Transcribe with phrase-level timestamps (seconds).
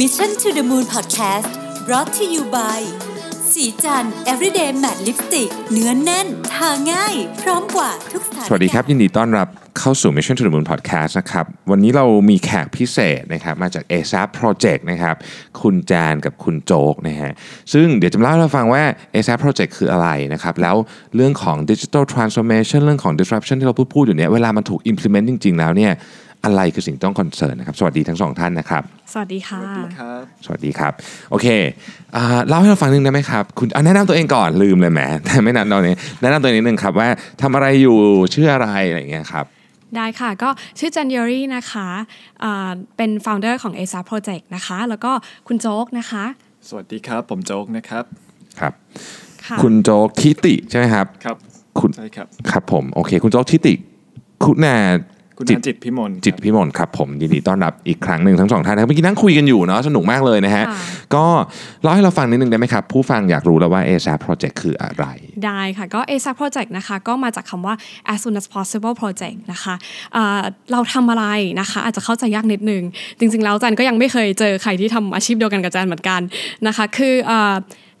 [0.00, 1.50] Mission to the Moon Podcast
[1.86, 2.80] brought to you by
[3.52, 13.84] สีจัน everyday matte lipstick เนื้อนแน่น ทาง่าย พร้อมกว่าทุกสถานสวัสดีครับ ยินดีต้อนรับเข้าสู่ Mission to the Moon Podcast นะครับ วันนี้เรามีแขกพิเศษนะครับมาจาก
[13.90, 15.16] ASAP Project นะครับ
[15.60, 17.32] คุณแจนกับคุณโจ๊กนะฮะ
[17.72, 18.82] ซึ่งเดี๋ยวจะเล่าให้เราฟังว่า
[19.14, 20.76] ASAP Project คืออะไรนะครับ แล้ว
[21.16, 25.92] เรื่องของ Digital Transformation เรื่องของ Disruption ที่เราพูดพูดอยู่เนี่ยเวลามันถูก implement จริง ๆ แล้วเนี่ย
[26.44, 28.82] อะไรคือสิ่งต้องคอนเซิร์นนะครับสวัสดีทั้งสองท่านนะครับ
[29.12, 29.60] สวัสดีค่ะ
[30.44, 30.92] สวัสดีครับ
[31.30, 31.46] โอเค
[32.16, 37.08] อ่าเล่าให้เราฟังนิดนึงได้ไหมครับ คุณอะแนะนำตัวเองก่อนลืมเลยแหมแต่ไม่แนะนำตัวเองแนะนำตัวเองนิดนึงครับว่า
[37.42, 37.98] ทำอะไรอยู่
[38.34, 39.44] ชื่ออะไรอะไรอย่างเงี้ยครับ
[39.96, 41.88] ได้ค่ะ ก็ชื่อจันยอรี่นะคะ
[42.44, 45.12] อ่าเป็น founder ของ ASA Project นะคะ แล้วก็
[45.48, 46.24] คุณโจ๊กนะคะ
[46.68, 48.04] สวัสดีครับ ผมโจ๊กนะครับ
[48.60, 48.72] ครับ
[49.46, 51.36] ค่ะคุณโจ๊กทิติใช่ไหมครับครับ
[51.80, 53.74] คุณใช่ครับครับผมโอเค คุณโจ๊กทิติ
[54.44, 54.76] คุณแน่
[55.38, 60.78] คุณจิตนาจิตพิมลจิตครับพิมลครับผมยินดีต้อนรับอีกครั้งหนึ่งทั้งสองท่านนะครับเมื่อกี้นั่งคุยกันอยู่เนาะสนุกมากเลยนะฮะค่ะ
[61.14, 61.24] ก็
[61.82, 65.04] เล่าให้เราฟังนิดนึงได้ไหมครับ ผู้ฟังอยากรู้แล้วว่า ASAP Project คืออะไร
[65.44, 67.74] ได้ค่ะก็ ASA Project นะคะก็มาจากคำว่า
[68.12, 69.74] as soon as possible project นะคะ
[70.16, 71.24] อ่าเราทำอะไร
[71.60, 72.82] นะคะอาจจะเข้าใจยากนิดนึง
[73.18, 76.20] จริงๆแล้วจันก็ยังไม่เคยเจอใครที่ทำอาชีพเดียวกันกับจันเหมือนกัน
[76.66, 77.54] นะคะคืออ่า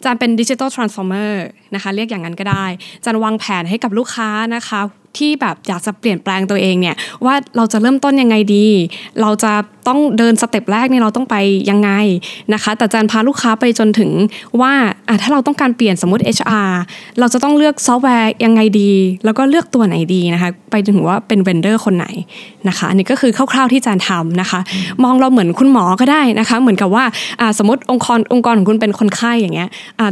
[0.04, 2.66] จันเป็น digital transformer นะคะเรียกอย่างนั้นก็ได้
[3.04, 4.80] จันวางแผนให้กับลูกค้านะคะ
[5.18, 8.66] ที่แบบอยากจะเปลี่ยนแปลงตัวเองเนี่ยว่าเราจะเริ่มต้นยังไงดี
[9.20, 9.52] เราจะ
[9.88, 11.36] ต้องเดิน step แรกเนี่ยเราต้องไป
[11.70, 11.90] ยังไง
[12.54, 14.10] นะคะ แต่จันพาลูกค้าไปจนถึง
[14.60, 14.72] ว่า
[15.22, 16.70] ถ้าเราต้องการเปลี่ยนสมมติ HR
[17.20, 18.92] เราจะต้องเลือกซอฟต์แวร์ยังไงดี
[19.24, 22.06] แล้วก็เลือกตัวไหนดีนะคะ ไปถึงว่าเป็น vendor คนไหน
[22.68, 24.60] นะคะอันนี้ก็คือคร่าวๆที่จันทำนะคะ
[25.04, 27.04] มองเราเหมือนคุณหมอก็ได้นะคะ เหมือนกับว่า
[27.58, 30.02] สมมติองค์กรองค์กรของคุณเป็นคนไข้อย่างเงี้ยอ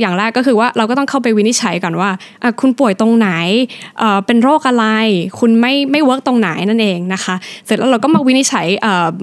[0.00, 2.10] อย่างแรกก็คือว่าเราก็ต้องเข้าไปวินิจฉัยก่อนว่า
[2.60, 3.28] คุณป่วยตรงไหน
[3.98, 4.86] เอ่อเป็นโรคอะไร
[5.38, 7.34] คุณไม่ไม่ work ตรงไหนนั่นเองนะคะ
[7.66, 8.66] เสร็จแล้วเราก็มาวินิจฉัย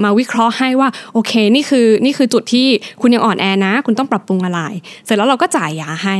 [0.04, 2.68] มาวิเคราะห์ให้ว่าโอเคนี่คือนี่คือจุดที่
[3.02, 4.62] คุณยังอ่อนแอนะ คุณต้องปรับปรุงอะไร
[5.06, 6.16] เสร็จแล้วเราก็จ่ายยาให้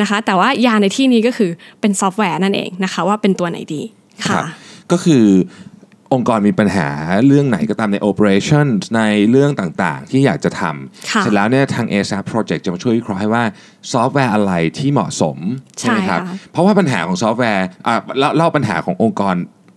[0.00, 3.82] นะคะ แต่ว่ายาในที่นี้ก็คือเป็นซอฟต์แวร์นั่นเองนะคะ ว่าเป็นตัวไหนดี
[4.26, 4.40] ค่ะ
[4.92, 5.24] ก็คือ
[6.12, 6.88] องค์กรมีปัญหา
[7.26, 10.62] เรื่องไหนก็ตามใน operation ในเรื่องต่างๆ ที่อยากจะทำ
[11.10, 13.44] ค่ะเสร็จแล้วเนี่ยทาง ASAP Project จะมาช่วยวิเคราะห์ให้ว่า
[13.92, 15.38] ซอฟต์แวร์อะไรที่เหมาะสม
[15.78, 19.34] ใช่ไหมครับใช่ค่ะเพราะว่าปัญหาของซอฟต์แวร์อะเล่าเล่าปัญหาขององค์กร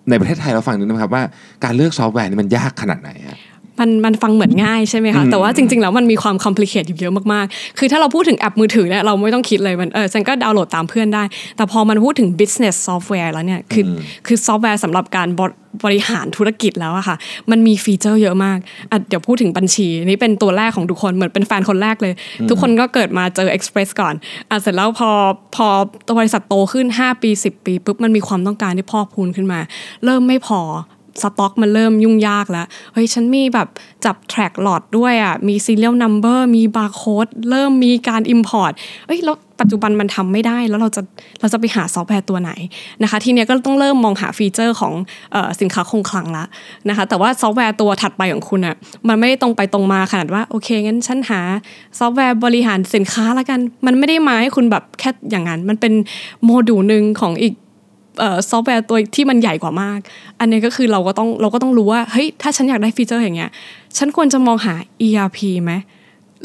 [0.09, 1.23] ในประเทศไทยเราฟังนิดนะครับว่า
[1.63, 3.37] การเลือกซอฟต์แวร์นี่มันยากขนาดไหนฮะ
[3.79, 11.23] มันมันฟังเหมือนง่ายใช่ไหมคะแต่ว่าจริงๆแล้วมันมีความ complicate อยู่เยอะมากๆ คือถ้าเราพูดถึงแอปมือถือเนี่ยเราไม่ต้องคิดเลยมันเออฉันก็ดาวน์โหลดตามเพื่อนได้
[11.57, 13.89] แต่พอมันพูดถึง business software แล้วเนี่ยคืออ
[14.27, 17.15] คือซอฟต์แวร์สำหรับการบริบริหารธุรกิจแล้วอะค่ะ
[17.51, 18.57] มันมี feature เยอะมาก
[18.91, 22.13] อะเดี๋ยวพูดถึงบัญชี นี่เป็นตัวแรกของทุกคนเหมือนเป็นแฟนคนแรกเลย
[22.49, 24.13] ทุกคนก็เกิดมาเจอ Express ก่อน
[24.49, 25.09] อะเสร็จแล้วพอ
[25.55, 25.67] พอ
[26.05, 29.59] ตัวบริษัทโตขึ้น 5 ปี 10 ปีปุ๊บมันมีความต้องการที่พอกพูนขึ้นมา
[30.05, 30.61] เริ่มไม่พอ
[31.21, 33.67] สต็อกมันเริ่มยุ่งยากแล้ว เฮ้ย ฉันมีแบบ
[34.05, 38.73] จับ track หลอดด้วยอะ มี serial number มี barcode เริ่มมีการ import
[39.07, 41.01] เอ้ยแล้วปัจจุบันมันทำไม่ได้แล้วเราจะ
[41.41, 42.51] เราจะไปหาซอฟต์แวร์ตัวไหน
[43.03, 44.93] นะคะ ทีเนี้ยก็ต้องเริ่มมองหา feature ของ
[45.33, 46.45] ออสินค้าคงคลังละ
[46.89, 48.75] นะคะ แต่ว่าซอฟต์แวร์ตัวถัดไปของคุณอะ
[49.07, 51.39] มันไม่ได้ตรงไปตรงมาขนาดว่าโอเคงั้นฉันหา
[51.99, 55.93] ซอฟต์แวร์บริหารสินค้าละกัน มันไม่ได้มาให้คุณแบบแค่อย่างนั้น มันเป็น
[56.43, 57.53] โมดูลหนึ่งของอีก
[58.49, 59.99] ซอฟต์แวร์ตัวที่มันใหญ่กว่ามาก
[60.39, 63.51] อันนี้ก็คือเราก็ต้องเราก็ต้องรู้ว่าเฮ้ยถ้าฉันอยากได้ feature อย่างเงี้ย
[63.97, 64.73] ฉันควรจะมองหา
[65.07, 65.73] ERP ไหม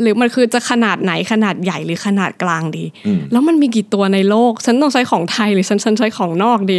[0.01, 2.85] หรือมันคือจะขนาดไหนขนาดใหญ่หรือขนาดกลางดี
[3.33, 6.79] แล้วมันมีกี่ตัวในโลก ฉันต้องใช้ของไทยหรือฉันฉันใช้ของนอกดี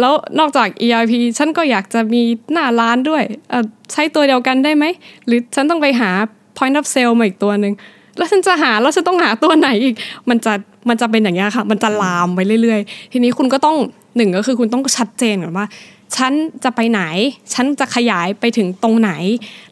[0.00, 2.22] แล้วนอกจาก ERP ฉันก็อยากจะมี
[2.52, 4.84] หน้าร้านด้วยเอ่อใช้ตัวเดียวกันได้ไหม
[5.26, 6.10] หรือฉันต้องไปหา
[6.58, 7.74] point of sale มาอีกตัวหนึ่ง
[8.16, 9.94] แล้วฉันจะหาแล้วฉันต้องหาตัวไหนอีก
[10.28, 10.52] มันจะ
[10.88, 13.76] มันจะเป็นอย่างนี้ยค่ะ มันจะลามไปเรื่อย ๆ ทีนี้คุณก็ต้อง
[14.16, 15.66] หนึ่งก็คือคุณต้องชัดเจนก่อนว่า
[16.16, 16.32] ฉัน
[16.64, 17.02] จะไปไหน
[17.54, 19.12] ฉันจะขยายไปถึงตรงไหน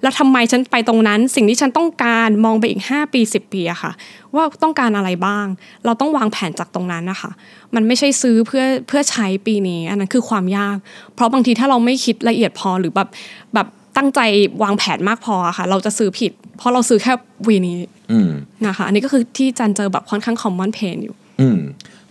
[0.03, 3.93] แล้วทำไมฉันไปตรงนั้น สิ่งที่ฉันต้องการมองไปอีก 5 ปี 10 ปีอะค่ะ
[4.35, 5.47] ว่าต้องการอะไรบ้าง
[5.85, 7.31] เราต้องวางแผนจากตรงนั้นนะคะ
[7.75, 10.77] มันไม่ใช่ซื้อเพื่อเพื่อใช้ปีนี้ อันนั้นคือความยาก
[11.15, 13.09] เพราะบางทีถ้าเราไม่คิดละเอียดพอหรือแบบ
[13.55, 14.21] แบบตั้งใจ
[14.63, 17.13] วางแผนมากพออะค่ะ เราจะซื้อผิด เพราะเราซื้อแค่
[17.47, 17.77] วีนี้
[18.13, 18.31] อืม
[18.67, 21.59] นะคะ อันนี้ก็คือที่จันเจอแบบค่อนข้าง common pain อยู่ อืม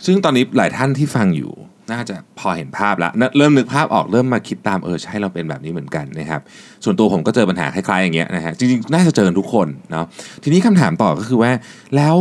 [0.04, 1.52] ซึ่งตอนนี้หลายท่านที่ฟังอยู่
[1.92, 6.40] น่าจะพอเห็นภาพแล้วเริ่มนึกภาพออกเริ่มมาคิดตามเออใช่เราเป็นแบบนี้เหมือนกันนะครับ
[6.84, 10.06] ส่วนตัวผมก็เจอปัญหาคล้ายๆอย่างเงี้ยนะฮะจริงๆ น่าจะเจอกันทุกคนเนาะ
[10.42, 11.52] ทีนี้คำถามต่อก็คือว่า
[11.96, 12.16] แล้ว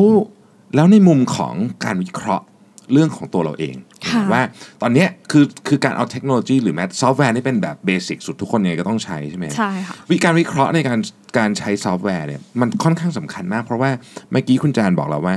[0.76, 1.54] แล้วในมุมของ
[1.86, 2.46] การวิเคราะห์
[2.94, 3.76] เรื่องของตัวเราเอง
[4.08, 4.42] ค่ะว่า
[4.82, 11.00] ตอนเนี้ยคือคือการเอาเทคโนโลยีหรือแม้ซอฟต์แวร์นี่เป็นแบบ basic สุดทุกคนยังไงก็ต้องใช้ใช่ไหมใช่ค่ะวิการวิเคราะห์ในการ
[11.38, 13.92] การใช้ซอฟต์แวร์เนี่ยมันค่อนข้างสำคัญมาก เพราะว่า
[14.32, 15.36] เมื่อกี้คุณจานบอกเราว่า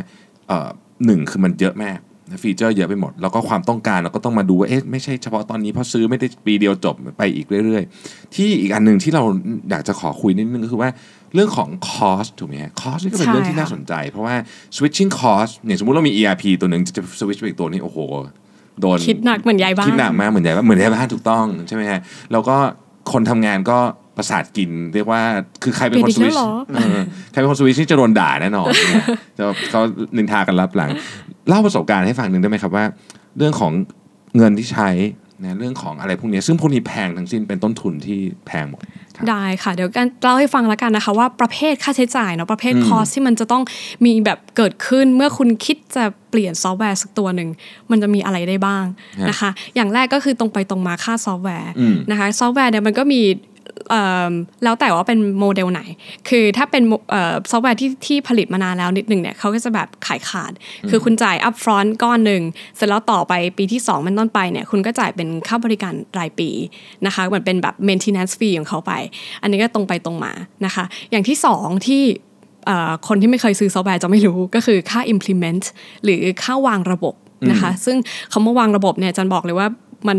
[0.49, 0.69] เอ่อ
[1.07, 1.99] หนึ่งคือมันเยอะมาก
[2.43, 9.23] ฟีเจอร์เยอะไปหมด แล้วก็ความต้องการเราก็ต้องมาดูว่าเอ๊ะไม่ใช่เฉพาะตอนนี้เพราะซื้อไม่ได้ปีเดียวจบไปอีกเรื่อย ๆ ที่อีกอันหนึ่งที่เรา
[9.71, 10.91] อยากจะขอคุยนิดนึงก็คือว่า
[11.35, 14.35] เรื่องของ cost ถูกไหมฮะ cost นี่ก็เป็นเรื่องที่น่าสนใจ เพราะว่า
[14.77, 17.99] switching cost อย่างสมมุติเรามี ERP ตัวหนึ่งจะ switch ไปอีกตัวนี้โอ้โห
[18.81, 22.01] โดนคิดหนักเหมือนยายบ้านคิดหนักมากเหมือนยายบ้านเหมือนยายบ้านถูกต้องใช่ไหมฮะ
[22.33, 22.57] แล้วก็
[23.13, 23.79] คนทำงานก็
[24.17, 25.21] ประสาทกินเรียกว่า
[25.63, 27.03] คือใครเป็นคนเปลี่ยนวิอีชกแล้วเหรอเออ
[27.33, 29.05] ใครเป็นคนสวิชนี่จะโดนด่าแน่นอนเนี่ย
[29.39, 29.81] จะเขา
[30.17, 30.91] นินทากันลับหลัง
[31.49, 32.85] เล่าประสบการณ์ให้ฟังหนึ่งได้ไหมครับว่า
[33.39, 33.73] เรื่องของ
[34.37, 34.89] เงินที่ใช้
[35.43, 38.83] นะเรื่องของอะไรพวกนี้ซึ่งพวกนี้แพงทั้งสิ้นเป็นต้นทุนที่แพงหมด
[39.17, 43.63] ครับได้ค่ะ เดี๋ยวจันเล่าให้ฟังแล้วกันนะคะว่าประเภทค่าใช้จ่ายเนาะประเภทอืม cost ที่มันจะต้อง
[44.07, 47.49] มีแบบเกิดขึ้นเมื่อคุณคิดจะเปลี่ยนซอฟต์แวร์สักตัวหนึ่ง
[47.91, 48.85] มันจะมีอะไรได้บ้าง
[49.31, 53.52] นะคะ อย่างแรกก็คือตรงไปตรงมาค่าซอฟต์แวร์อืมนะคะซอฟต์แวร์เนี่ยมันก็มีเอิ่ม
[54.65, 55.83] แล้วแต่ว่าเป็นโมเดลไหน
[56.29, 60.53] คือถ้าเป็นเอ่อซอฟต์แวร์ที่ที่ผลิตมานานแล้วนิดหนึ่งเนี่ยเขาก็จะแบบขายขาด
[60.91, 62.43] คือคุณจ่าย up front ก้อนหนึ่ง
[62.77, 66.51] เสร็จแล้วต่อไปปีที่ 2 เป็นต้นไปเนี่ย คุณก็จ่ายเป็นค่าบริการรายปี
[67.07, 68.93] นะคะเหมือนเป็นแบบ maintenance fee ของเขาไป
[69.43, 70.33] อันนี้ก็ตรงไปตรงมา
[70.65, 72.03] นะคะ อย่างที่ 2 ที่
[72.67, 75.65] เอ่อคนที่ไม่เคยซื้อซอฟต์แวร์จะไม่รู้ก็คือค่า implement
[76.05, 77.15] หรือค่าวางระบบ
[77.51, 77.97] นะคะซึ่ง
[78.33, 79.69] คำว่าวางระบบเนี่ยจันบอกเลยว่า
[80.09, 80.19] มัน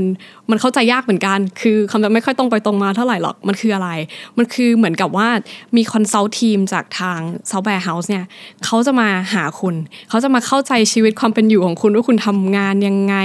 [0.50, 3.90] มันเข้าใจยากเหมือนกัน คือคำจะไม่ค่อยตรงไปตรงมาเท่าไหร่หรอกมันคืออะไร
[4.38, 5.28] มันคือเหมือนกับว่า
[5.76, 7.20] มี consult team จากทาง
[7.50, 8.26] software house เนี่ย
[8.66, 9.76] เขาจะมาหาคุณ
[10.10, 13.16] เขาจะมาเข้าใจชีวิตความเป็นอยู่ของคุณว่าคุณทำงานยังไง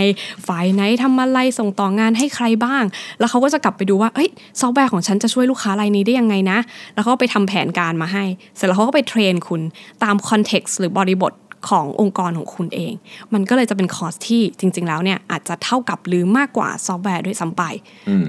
[0.47, 2.85] ฝ่ายไหนทำอะไรส่งต่องานให้ใครบ้าง
[3.19, 4.29] แล้วเขาก็จะกลับไปดูว่าเอ้ย
[4.61, 6.59] ซอฟต์แวร์ของฉันจะช่วยลูกค้ารายนี้ได้ยังไงนะ
[6.95, 8.25] แล้วเขาก็ไปทำแผนการมาให้
[8.57, 9.61] เสร็จแล้วเขาก็ไป train คุณ
[10.05, 11.33] ตาม context หรือบริบท
[11.69, 12.93] ขององค์กรของคุณเอง
[13.35, 17.63] มันก็เลยจะเป็น cost ที่จริง ๆ แล้วเนี่ยอาจจะเท่ากับหรือมากกว่าซอฟต์แวร์ด้วยซ้ำไป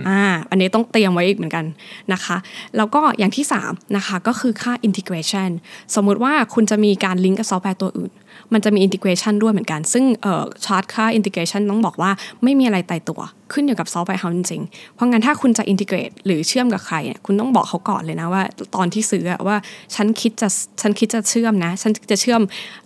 [0.07, 1.65] อ่าอันนี้ต้องเตรียมไว้อีกเหมือนกัน
[2.13, 2.37] นะคะ
[2.77, 5.49] แล้วก็อย่างที่3นะคะก็คือค่า integration
[5.95, 8.11] สมมุติว่าคุณจะมีการลิงก์กับซอฟต์แวร์ตัวอื่น
[8.53, 12.11] มันจะมี integration ด้วยเหมือนกัน ซึ่งเอ่อชาร์จค่า integration ต้องบอกว่า
[12.43, 13.19] ไม่มีอะไรตายตัว
[13.53, 18.43] ขึ้นอยู่กับซอฟต์แวร์เขาจริงๆ เพราะงั้นถ้าคุณจะ integrate หรือเชื่อมกับใครเนี่ยคุณต้องบอกเขาก่อนเลยนะว่า
[18.75, 19.57] ตอนที่ซื้ออะว่า
[19.95, 20.49] ฉันคิดจะ
[20.81, 22.41] ฉันคิดจะเชื่อมนะ ฉันจะเชื่อม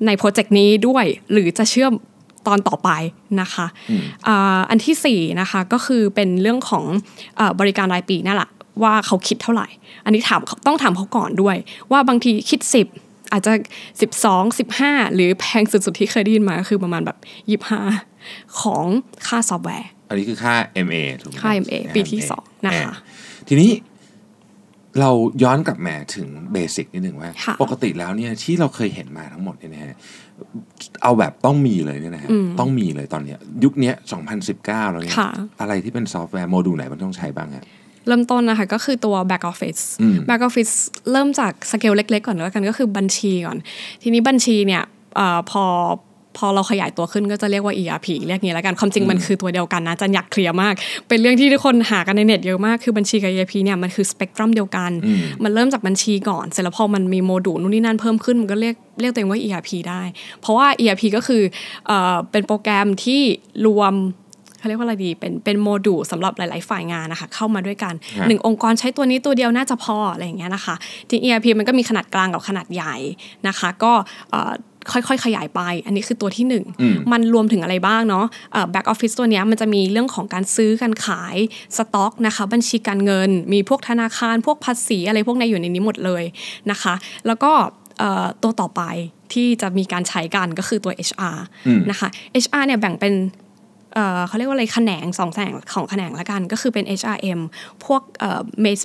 [0.05, 1.93] ในโปรเจกต์นี้ด้วย หรือจะเชื่อม
[2.47, 2.89] ตอนต่อไป
[3.41, 3.65] นะคะ
[4.27, 6.83] อ่าอันที่สี่นะคะก็คือเป็นเรื่องของ
[7.35, 8.49] เออบริการรายปีนั่นแหละ
[8.83, 9.67] ว่าเขาคิดเท่าไหร่
[10.05, 11.55] อันนี้ถามต้องถามเขาก่อนด้วย
[11.91, 13.53] ว่าบางทีคิด 10 อาจจะ
[14.19, 17.17] 12 15 หรือแพงสุดๆที่เคยได้ยินมาก็คือประมาณแบบ
[18.03, 18.85] 25 ของ
[19.27, 20.55] ค่าซอฟต์แวร์ อันนี้คือค่า
[20.87, 22.93] MA ถูกไหมค่า MA ปีที่สองนะคะอ่า
[23.47, 23.71] ทีนี้
[24.99, 25.11] เรา
[25.43, 29.95] ย้อนกลับมาถึงเบสิกนิดหนึ่งว่าค่ะปกติแล้วเนี่ยที่เราเคยเห็นมาทั้งหมดเนี่ยนะฮะ
[31.03, 32.29] เอาแบบต้องมีเลยเนี่ยนะฮะ
[32.59, 33.95] ต้องมีเลยตอนเนี้ยยุคเนี้ย
[34.43, 35.29] 2019 แล้วเนี่ยค่ะ
[35.61, 37.65] อะไรที่เป็นซอฟต์แวร์โมดูลไหนมันต้องใช้บ้างฮะ
[38.07, 40.73] เริ่มต้นนะคะก็คือตัว back office อืม back office
[41.11, 43.57] เริ่มจากสเกลเล็ก ๆ ก่อนแล้วกันก็คือบัญชีก่อน
[44.01, 44.83] ทีนี้บัญชีเนี่ย
[45.15, 45.65] เออพอ
[46.39, 50.73] พอเราขยายตัวขึ้นก็จะเรียกว่า ERP เรียกงี้แล้วกันความจริงมันคือตัวเดียวกันนะจันอยากเคลียร์มาก
[51.07, 54.91] เป็นเรื่องที่ทุกคนหากันในเน็ตเยอะมากคือบัญชีกับ ERP เนี่ยมันคือสเปกตรัมเดียวกัน
[55.43, 60.01] มันเริ่มจากบัญชีก่อน เสร็จแล้วพอมันมีโมดูลนู่นนี่นั่นเพิ่มขึ้น มันก็เรียกเรียกตัวเองว่า ERP ได้
[60.41, 61.41] เพราะว่า ERP ก็คือ
[61.87, 63.21] เอ่อเป็นโปรแกรมที่
[63.65, 63.93] รวม
[64.63, 70.75] เขาเรียกว่าอะไรดี เป็นเป็นโมดูลสำหรับหลาย ๆ ฝ่ายงานนะคะ เข้ามาด้วยกันฮะหนึ่งองค์กรใช้ตัวนี้ตัวเดียวน่าจะพออะไรอย่างเงี้ยนะคะ
[71.09, 72.95] จริง ERP มันก็มีขนาดกลางกับขนาดใหญ่
[73.47, 73.91] นะคะ ก็
[74.31, 74.53] เอ่อ
[74.91, 76.63] ค่อยๆ ขยายไป อันนี้คือตัวที่หนึ่ง
[77.11, 78.25] มันรวมถึงอะไรบ้างเนาะ
[78.71, 81.35] back office ตัวเนี้ยมันจะมีเรื่องของการซื้อการขาย
[81.77, 86.23] สต็อกนะคะ บัญชีการเงิน มีพวกธนาคาร พวกภาษีอะไรพวกในอยู่ในนี้หมดเลย
[86.71, 86.93] นะคะ
[87.27, 87.51] แล้วก็
[87.99, 88.81] เอ่อตัวต่อไป
[89.33, 91.37] ที่จะมีการใช้กันก็คือตัว HR
[91.89, 92.07] นะคะ
[92.43, 93.13] HR เนี่ยแบ่งเป็น
[93.95, 97.39] เอ่อเขาเรียกว่าอะไรแขนงสองแขนงของแขนงละกัน ก็คือเป็น HRM
[97.85, 98.01] พวก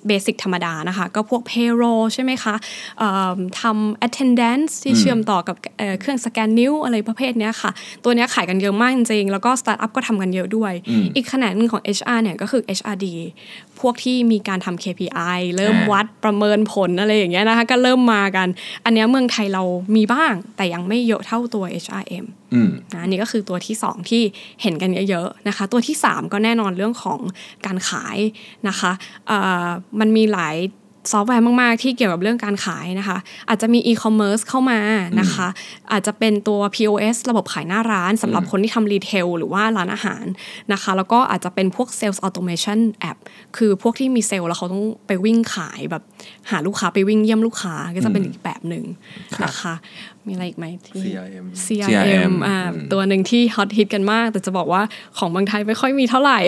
[0.06, 2.54] basic ธรรมดานะคะ ก็พวก payroll ใช่ไหมคะ
[2.98, 7.70] เอ่อทำ attendance ที่เชื่อมต่อกับเอ่อเครื่องสแกนนิ้วอะไรประเภทเนี้ยค่ะ
[8.04, 10.72] ตัวเนี้ยขายกันเยอะมากจริงๆ แล้วก็สตาร์ทอัพก็ทำกันเยอะด้วย
[11.14, 13.06] อีกแขนงหนึงของ HR เนี่ยก็คือ HRD
[13.80, 18.48] พวกที่มีการทำ KPI เริ่มอ่าวัดประเมินผลอะไรอย่างเงี้ยนะคะ ก็เริ่มมากัน
[18.84, 19.62] อันเนี้ยเมืองไทยเรา
[19.96, 22.37] มีบ้าง แต่ยังไม่เยอะเท่าตัว HRM อืม
[22.94, 24.22] นะนี่ก็คือตัวที่ 2 ที่
[24.62, 27.20] เห็นกันเยอะๆนะคะ ตัวที่ 3 ก็แน่นอนเรื่องของ
[27.66, 28.18] การขาย
[28.68, 28.92] นะคะ
[30.00, 30.56] มันมีหลาย
[31.10, 34.80] ซอฟต์แวร์มาก ๆ ที่เกี่ยวกับเรื่องการขายนะคะ อาจจะมีอีคอมเมิร์ซเข้ามา
[35.20, 35.48] นะคะ
[35.92, 40.24] อาจจะเป็นตัว POS ระบบขายหน้าร้านสำหรับคนที่ทำ retail หรือว่าร้านอาหาร
[40.72, 42.78] นะคะ แล้วก็อาจจะเป็นพวก Sales Automation
[43.10, 43.18] App
[43.56, 46.02] คือพวกที่มีเซลล์แล้วเขาต้องไปวิ่งขายแบบ
[46.50, 48.84] หาลูกค้าไปวิ่งเยี่ยมลูกค้าก็จะเป็นอีกแบบหนึ่ง
[49.44, 49.74] นะคะ
[50.26, 54.82] มีอะไรอีกไหมที่ CRM CRM CRM อ่าอืมตัวหนึ่งที่ฮอตฮิตกันมาก แต่จะบอกว่า
[55.18, 56.38] ของบางไทยไม่ค่อยมีเท่าไหร่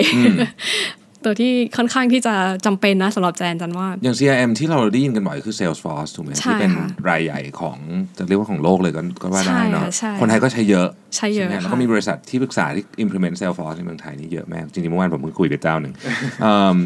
[1.25, 2.35] ตัวที่ค่อนข้างที่จะ
[2.65, 7.77] จำเป็นนะสำหรับแจนจันว่า อย่าง CRM ที่เราได้ยินกันบ่อยคือ Salesforce ถูกไหมใช่ที่เป็นค่ะรายใหญ่ของ
[8.17, 15.93] จะเรียกว่าของโลกเลยก็ก็ว่าได้เนาะใช่ค่ะใช่คนไทยก็ใช้เยอะใช้เยอะไหมแล้วค่ะก็มีบริษัทที่ปรึกษาที่ implement Salesforce ในเมืองไทยนี่เยอะมากจริงๆเมื่อวานผมเพิ่งคุยกับเจ้าหนึ่ง
[16.41, 16.77] เอิ่ม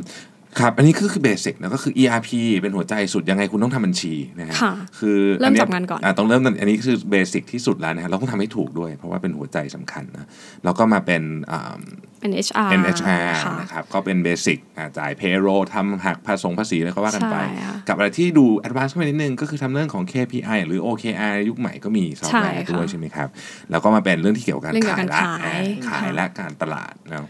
[0.59, 2.29] ครับ อันนี้คือคือเบสิกนะก็คือ ERP
[2.61, 10.27] เป็นหัวใจสุดยังไงคุณต้องทำบัญชีนะฮะค่ะคือเริ่มยจากงานก่อนอะต้องเริ่มอันนี้คือเบสิกที่สุดแล้วนะฮะเราต้องทำให้ถูกด้วย เพราะว่าเป็นหัวใจสำคัญนะ
[10.63, 11.79] แล้วก็มาเป็นอ่า
[12.21, 14.59] เป็น HR NHR ค่ะนะครับก็เป็นเบสิก
[14.97, 23.29] จ่าย payroll ทำหักภาษงภาษีอะไรก็ว่ากันไปใช่ค่ะกับอะไรที่ดู advance ขึ้นไปนิดนึง ก็คือทำเรื่องของ KPI หรือ OKR ยุคใหม่ก็มีซอฟต์แวร์ใช่ค่ะด้วยใช่ไหมครับ
[23.71, 25.55] แล้วก็มาเป็นเรื่องที่เกี่ยวกับการเรื่องเกี่ขายวกับยละขายอ่า
[25.87, 27.27] ขายค่ะและการตลาดนะ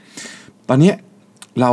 [0.70, 0.96] ตอนเนี้ย
[1.62, 1.72] เรา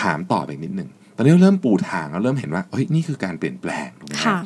[0.00, 4.42] ถามต่อไปอีกนิดนึงตอนนี้เราเริ่มปูทางเราเริ่มเห็นว่าเฮ้ยนี่คือการเปลี่ยนแปลงถูกไหมครัค่ะบ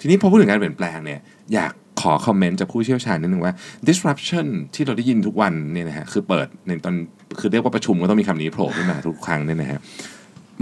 [0.00, 1.20] ทีนี้พอพูดถึงการเปลี่ยนแปลงเนี่ย
[1.54, 3.54] อยากขอคอมเมนต์จากผู้เชี่ยวชาญนิดนึงว่า
[3.88, 6.94] disruption ที่เราได้ยินทุกวันเนี่ยนะฮะคือเปิดในตอน
[7.38, 9.80] คือเรียกว่าประชุมก็ต้องมีคำนี้โผล่ขึ้นมาทุกครั้งเนี่ยนะฮะ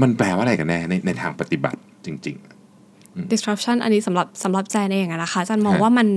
[0.02, 2.38] มันแปลว่าอะไรกันแน่ในในทางปฏิบัติจริง
[3.32, 6.08] disruption อันนี้สำหรับสำหรับแจนเองอะนะคะจันมองฮะว่ามัน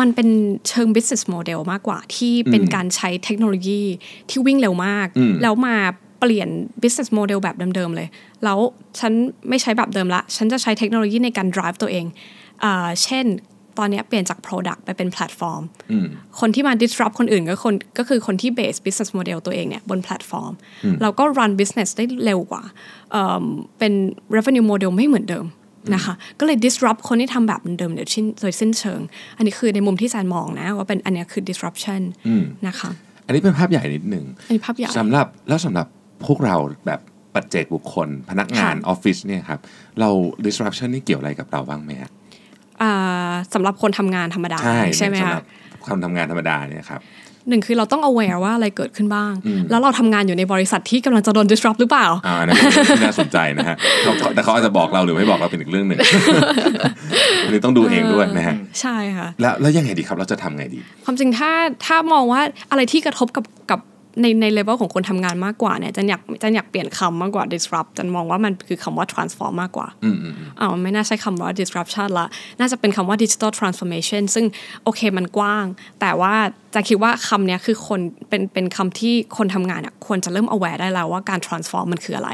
[0.00, 0.28] มันเป็น
[0.68, 3.82] เชิง business model มากกว่าที่เป็นอืมการใช้เทคโนโลยี
[4.30, 5.76] ที่วิ่งเร็วมากอืมแล้วมา
[6.20, 6.48] เปลี่ยน
[6.82, 8.08] business model แบบเดิมๆเลย
[8.44, 8.58] แล้ว
[8.98, 9.12] ฉัน
[9.48, 12.06] ไม่ใช้แบบเดิมละ ฉันจะใช้เทคโนโลยีในการ drive ตัวเอง
[12.64, 13.26] อ่าเช่น
[13.78, 16.06] ตอนเนี้ยเปลี่ยนจาก product ไปเป็น platform ๆอืม
[16.40, 20.52] คนที่มา disrupt คนอื่นก็คนก็คือคนที่ base business model ตัวเองเนี่ยบนแพลตฟอร์ม
[21.02, 22.62] แล้วก็ run business ได้เร็วกว่า
[23.12, 23.44] เอิ่ม
[23.78, 23.92] เป็น
[24.36, 25.46] revenue model ไม่เหมือนเดิม
[25.94, 29.00] นะคะ ก็เลย disrupt คนที่ทำแบบเดิมโดยสิ้นโดยสิ้นเชิง
[29.36, 32.00] อันนี้คือในมุมที่แซนมองนะว่าเป็นอันเนี้ยคือ disruption
[32.68, 32.90] นะคะ
[33.26, 35.86] อันนี้เป็นภาพใหญ่นิดหนึ่งอันนี้ภาพใหญ่สำหรับแล้วสำหรับ
[36.26, 36.56] พวกเรา
[36.86, 37.00] แบบ
[37.34, 39.60] ปัจเจกบุคคล พนักงานค่ะออฟฟิศเนี่ยครับ
[40.00, 40.08] เรา
[40.46, 42.10] disruption นี่เกี่ยวอะไรกับเราบ้างไหมฮะ
[42.82, 42.92] อ่า
[43.54, 44.58] สำหรับคนทำงานธรรมดา
[44.98, 45.44] ใช่ไหมสำหคะรับ
[45.84, 47.02] ความทำงานธรรมดาเนี่ยครับ
[47.48, 49.32] หนึ่งคือเราต้อง aware ว่าอะไรเกิดขึ้นบ้าง
[49.70, 55.98] แล้วเราทำงานอยู่ในบริษัทที่กำลังจะโดน disrupt หรือเปล่าอ่าอันนั้นเป็นเรื่องที่น่าสนใจนะฮะเขาแต่เขาอาจจะบอกเราหรือไม่บอกเราเป็นอีกเรื่องหนึ่ง
[57.44, 61.50] อันนี้ต้องดูเองด้วยนะฮะใช่ค่ะแล้วแล้วยังไงดีครับเราจะทำไงดี ความจริงถ้า
[61.86, 62.40] ถ้ามองว่า
[62.70, 63.80] อะไรที่กระทบกับกับ
[64.20, 72.26] ในในเลเวลของคนทำงานมากกว่าเนี่ยจันอยากจันอยากเปลี่ยนคำมากกว่า disrupt จันมองว่ามันคือคำว่า transform มากกว่าอืมอืมอืมอ่าไม่น่าใช้คำว่า disruption ละ
[72.60, 74.46] น่าจะเป็นคำว่า digital transformation ซึ่ง
[74.84, 75.64] โอเคมันกว้าง
[76.00, 76.34] แต่ว่า
[76.74, 82.30] จะคิดว่าคำเนี้ยคือคนเป็นเป็นคำที่คนทำงานอะควรจะเริ่ม aware ได้แล้วว่าการ transform มันคืออะไร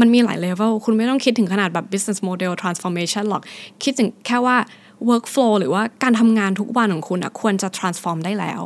[0.00, 3.42] มันมีหลาย level คุณไม่ต้องคิดถึงขนาดแบบ business model transformation หรอก
[3.82, 4.56] คิดถึงแค่ว่า
[5.10, 8.62] workflow หรือว่าการทำงานทุกวันของคุณอะควรจะ transform ได้แล้ว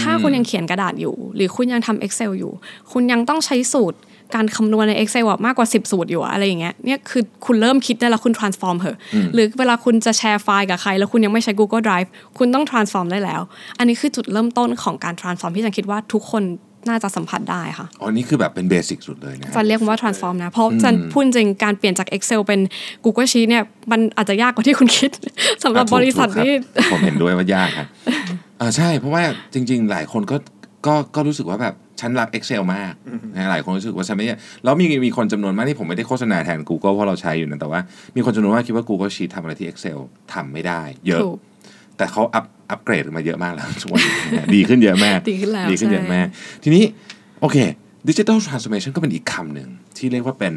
[0.00, 2.52] ถ้าคุณยังเขียนกระดาษอยู่ หรือคุณยังทำ Excel อยู่
[2.92, 3.98] คุณยังต้องใช้สูตร
[4.34, 8.96] การคำนวณใน Excel อะมากกว่า 10 สูตรอยู่อะอะไรอย่างเงี้ยเนี่ยคือคุณเริ่มคิดได้แล้วคุณ transform เหอะ
[9.34, 12.08] หรือเวลาคุณจะแชร์ไฟล์กับใคร แล้วคุณยังไม่ใช้ Google Drive
[12.38, 13.40] คุณต้อง transform ได้แล้ว
[13.78, 16.42] อันนี้คือจุดเริ่มต้นของการ transform ที่ฉันคิดว่าทุกคน
[16.88, 22.60] น่าจะสัมผัสได้ค่ะ อ๋อ นี่คือแบบเป็นเบสิกสุดเลยนะฮะจะเรียกว่า transform นะ เพราะจันพูดจริงการเปลี่ยนจาก Excel เป็น
[23.04, 25.10] Google Sheet เนี่ย มันอาจจะยากกว่าที่คุณคิด
[25.64, 26.56] สำหรับอะถูกบริษัทถูกครับนี่
[26.92, 27.86] ผมเห็นด้วยว่ายากครับ
[28.60, 29.22] อ่าใช่ เพราะว่า
[29.54, 30.36] จริง ๆ หลายคนก็
[30.86, 32.92] ก็ก็รู้สึกว่าแบบฉันรัก Excel มาก
[33.34, 34.26] นะหลายคนรู้สึกว่าฉันไม่
[34.64, 37.80] แล้วมีมีคนจำนวนมากที่ผมไม่ได้โฆษณาแทน Google เพราะเราใช้อยู่นะแต่ว่า
[38.16, 39.98] มีคนจำนวนมากคิดว่า Google Sheet ทำอะไรที่ Excel
[40.32, 41.38] ทำไม่ได้ เยอะถูก
[41.96, 46.26] แต่เขาอัพ อัพเกรดมาเยอะมากแล้วทุกวันนี้นะฮะดีขึ้นเยอะมาก ดีขึ้นแล้วดีขึ้นเยอะใช่มาก
[46.62, 46.82] ทีนี้
[47.40, 47.56] โอเค
[48.08, 50.54] ดิจิทัลทรานส์ o r m a t i o n ก็เป็นอีกคำหนึ่งที่เรียกว่าเป็น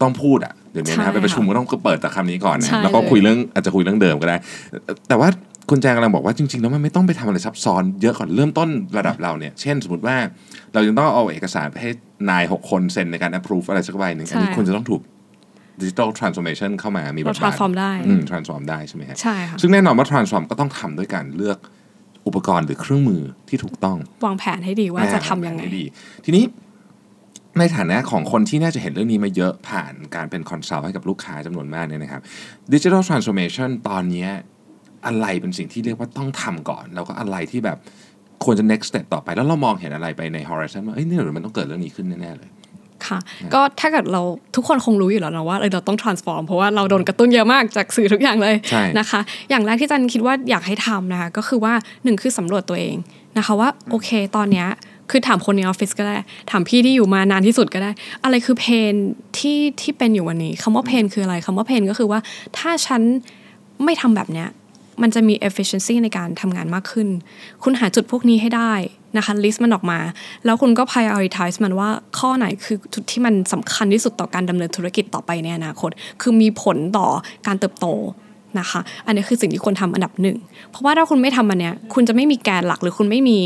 [0.00, 4.36] ต้องพูดอะเดี๋ยวนี้นะครับใช่ไปประชุมก็ต้องเปิดจากคำนี้ก่อนนะใช่แล้วก็เลยคุยเรื่องอาจจะคุยเรื่องเดิมก็ได้
[5.08, 5.28] แต่ว่า
[5.70, 10.16] คุณแจงกำลังบอกว่าจริงๆแล้วมันไม่ต้องไปทำอะไรซับซ้อนเยอะก่อนเริ่มต้นระดับเราเนี่ย เช่นสมมติว่า
[10.74, 11.90] เรายังต้องเอาเอกสารไปให้
[12.30, 15.00] นายหกคนเซ็นในการ approve อะไรสักใบหนึ่งอันนี้ใช่คุณจะต้องถูก
[15.80, 20.44] ดิจิทัลทรานส์ o r m a t i o n เข้ามามีบเราทบาท transform ได้อืม transform ได้ใช่ไหมฮะใช่ค่ะซึ่งแน่นอนว่า transform
[20.50, 21.58] ก็ต้องทำด้วยการเลือก
[22.26, 25.84] อุปกรณ์หรือเครื่องมือที่ถูกต้อง วางแผนให้ดีว่าจะทำยังไงให้ดี
[26.24, 26.44] ทีนี้
[27.58, 32.22] ในฐานะของคนที่น่าจะเห็นเรื่องนี้มาเยอะผ่านการเป็น consult ให้กับลูกค้าจำนวนมากเนี่ยนะครับ
[32.74, 34.30] digital transformation ตอนเนี้ย
[35.06, 37.78] อะไรเป็นสิ่งที่เรียกว่าต้องทำก่อน แล้วก็อะไรที่แบบ
[38.44, 42.48] ควรจะ next step ต่อไป แล้วเรามองเห็นอะไรไปใน horizon ว่าเอ้ยเนี่ยเดี๋ยวมันต้องเกิดเรื่องนี้ขึ้นแน่ ๆ เลย
[43.06, 43.18] ค่ะ
[43.54, 44.22] ก็ถ้าเกิดเรา
[44.56, 51.74] ทุกคนคงรู้อยู่แล้วนะว่าเออเราต้อง transform เพราะว่าเราโดนกระตุ้นเยอะมากจากสื่อทุกอย่างเลยใช่นะคะ อย่างแรกที่จันคิดว่าอยากให้ทำนะคะก็คือว่า
[52.04, 52.96] หนึ่งคือสำรวจตัวเอง
[53.38, 54.68] นะคะว่าโอเคตอนเนี้ย
[55.10, 56.16] คือถามคนในออฟฟิศก็ได้
[56.50, 57.90] ถามพี่ที่อยู่มานานที่สุดก็ได้
[58.24, 58.94] อะไรคือเพน
[59.38, 62.20] ที่ที่เป็นอยู่วันนี้คำว่าเพนคืออะไรคำว่าเพนก็คือว่า
[62.58, 63.02] ถ้าฉัน
[63.84, 64.48] ไม่ทำแบบเนี้ย
[65.02, 67.08] มันจะมี efficiency ในการทำงานมากขึ้น
[67.62, 68.72] คุณหาจุดพวกนี้ให้ได้
[69.16, 69.98] นะคะ list มันออกมา
[70.44, 71.88] แล้วคุณก็ prioritize มันว่า
[72.18, 77.06] ข้อไหนคือจุดที่มันสำคัญที่สุดต่อการดำเนินธุรกิจต่อไปในอนาคต คือมีผลต่อ
[77.46, 77.86] การเติบโต
[78.58, 80.36] นะคะ อันนี้คือสิ่งที่ควรทำอันดับหนึ่ง
[80.70, 83.38] เพราะว่าถ้าคุณไม่ทำอันเนี้ย คุณจะไม่มีแกนหลักหรือคุณไม่มี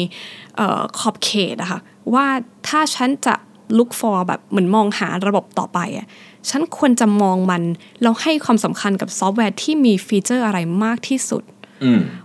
[0.59, 1.81] ออขอบเขตอะค่ะ
[2.15, 2.27] ว่า
[2.69, 3.35] ถ้าฉันจะ
[3.79, 6.07] look for แบบเหมือนมองหาระบบต่อไปอะ
[6.51, 7.63] ฉันควรจะมองมัน
[8.03, 11.43] แล้วให้ความสำคัญกับซอฟต์แวร์ที่มี feature อะไรมากที่สุด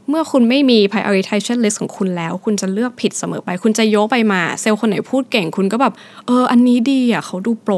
[0.09, 5.93] เมื่อคุณไม่มี prioritization list ของคุณแล้ว คุณจะเลือกผิดเสมอไป คุณจะโยกไปมา เซลล์คนไหนพูดเก่ง คุณก็แบบ
[6.25, 7.73] เออ อันนี้ดีอะเขาดู pro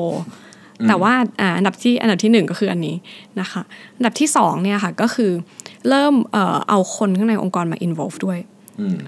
[0.88, 2.95] แต่ว่าอ่าอันดับที่อันดับที่หนึ่งก็คืออันนี้
[3.39, 3.62] นะคะ
[3.98, 5.31] อันดับที่สองเนี่ยค่ะก็คือ
[5.89, 8.39] เริ่มเอ่อเอาคนข้างในองค์กรมา involve ด้วย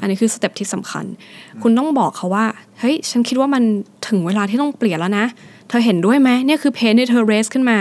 [0.01, 1.05] อันนี้คือ step ที่สำคัญ
[1.61, 2.45] คุณต้องบอกเขาว่า
[2.79, 3.63] เฮ้ย ฉันคิดว่ามัน
[4.07, 5.25] ถึงเวลาที่ต้องเปลี่ยนแล้วนะ
[5.71, 7.77] เธอเห็นด้วยไหมเนี่ยคือ pain ที่เธอ raise ขึ้นมา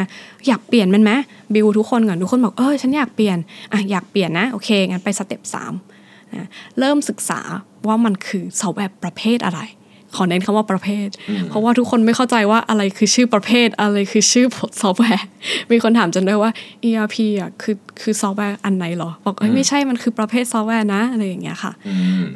[0.47, 1.11] อยากเปลี่ยนมันไหม
[1.55, 3.39] บิวทุกคนก่อนทุกคนบอกเออฉันอยากเปลี่ยน
[3.73, 5.73] อะอยากเปลี่ยนนะโอเคงั้นไป step สาม
[6.35, 6.47] นะ
[6.79, 7.41] เริ่มศึกษา
[7.87, 9.61] ว่ามันคือซอฟต์แวร์ประเภทอะไร
[10.17, 11.09] ขอเน้นคำว่าประเภท
[11.49, 14.47] เพราะว่าทุกคนไม่เข้าใจว่าอะไรคือชื่อประเภท อะไรคือชื่อ
[14.83, 15.27] ซอฟต์แวร์
[15.71, 16.51] มีคนถามจนด้วยว่า
[16.89, 21.73] ERP อะคือคือซอฟต์แวร์อันไหนหรอ บอกเอ้ยไม่ใช่มันคือประเภทซอฟต์แวร์นะอะไรอย่างเงี้ยค่ะ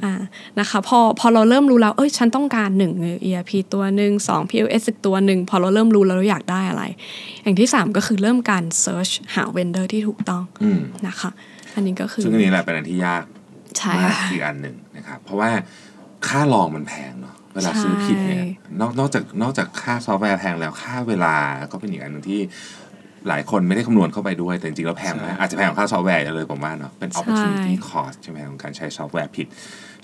[0.04, 0.12] อ่า
[0.60, 2.92] นะคะพอพอเราเริ่มรู้แล้วเอ้ยฉันต้องการหนึ่ง
[3.24, 6.82] ERP ตัวหนึ่งสอง POS อีกตัวหนึ่งพอเราเริ่มรู้แล้วเราอยากได้อะไร
[7.42, 11.30] อย่างที่สามก็คือเริ่มการ search หา vendor ที่ถูกต้องอืมนะคะ
[11.74, 13.22] อันนี้ก็คือซึ่งอันนี้แหละเป็นอันที่ยาก
[13.78, 15.50] ใช่มากค่ะอีกอันหนึ่งนะครับเพราะว่า
[16.26, 21.34] ค่าลองมันแพงเนาะ เวลาซื้อผิดเนี่ยใช่นอกนอกจากนอกจากค่าซอฟต์แวร์แพงแล้วค่าเวลา
[21.72, 22.40] ก็เป็นอีกอันหนึ่งที่
[23.28, 29.46] หลายคนไม่ได้คำนวณเข้าไปด้วย แต่จริงๆแล้วแพงมากอาจจะแพงกว่าค่าซอฟต์แวร์เลยผมว่าเนาะเป็น opportunity cost ใช่ไหมของการใช้ซอฟต์แวร์ผิด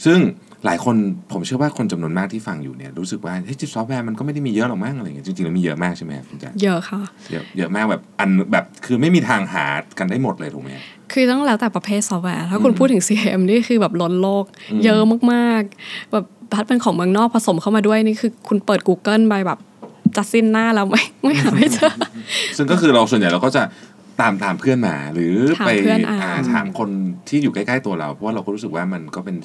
[0.04, 0.18] ซึ่ง
[0.66, 0.96] หลายคน
[1.32, 9.64] ผมเชื่อว่าคนจำนวนมากที่ฟังอยู่เนี่ยรู้สึกว่าเฮ้ยซอฟต์แวร์มันก็ไม่ได้มีเยอะหรอกมั้งอะไรอย่างเงี้ยจริงๆแล้วมีเยอะมากใช่ไหมครับคุณแจ๊คเยอะค่ะเยอะเยอะมากแบบอันแบบคือไม่มีทางหา
[9.98, 10.70] กันได้หมดเลยถูกไหม
[11.12, 14.44] คือต้องแล้วแต่ประเภทซอฟต์แวร์ถ้าคุณพูดถึง CM นี่คือแบบล้นโลก
[14.84, 15.00] เยอะ
[15.32, 19.58] มากๆ แบบ พัดเป็นของเมืองนอกผสมเข้ามาด้วยนี่คือคุณเปิด Google ไปแบบ
[20.16, 21.92] จะสิ้นหน้าแล้วไม่ไม่หาไม่เจอ
[22.56, 23.62] ซึ่งก็คือเราส่วนใหญ่เราก็จะ
[24.20, 26.88] ตามตามเพื่อนมาหรือถามไปเพื่อนอ่านอ่าถามคน
[27.28, 29.36] ที่อยู่ใกล้ ๆ ตัวเรา เพราะว่าเราก็รู้สึกว่ามันก็เป็น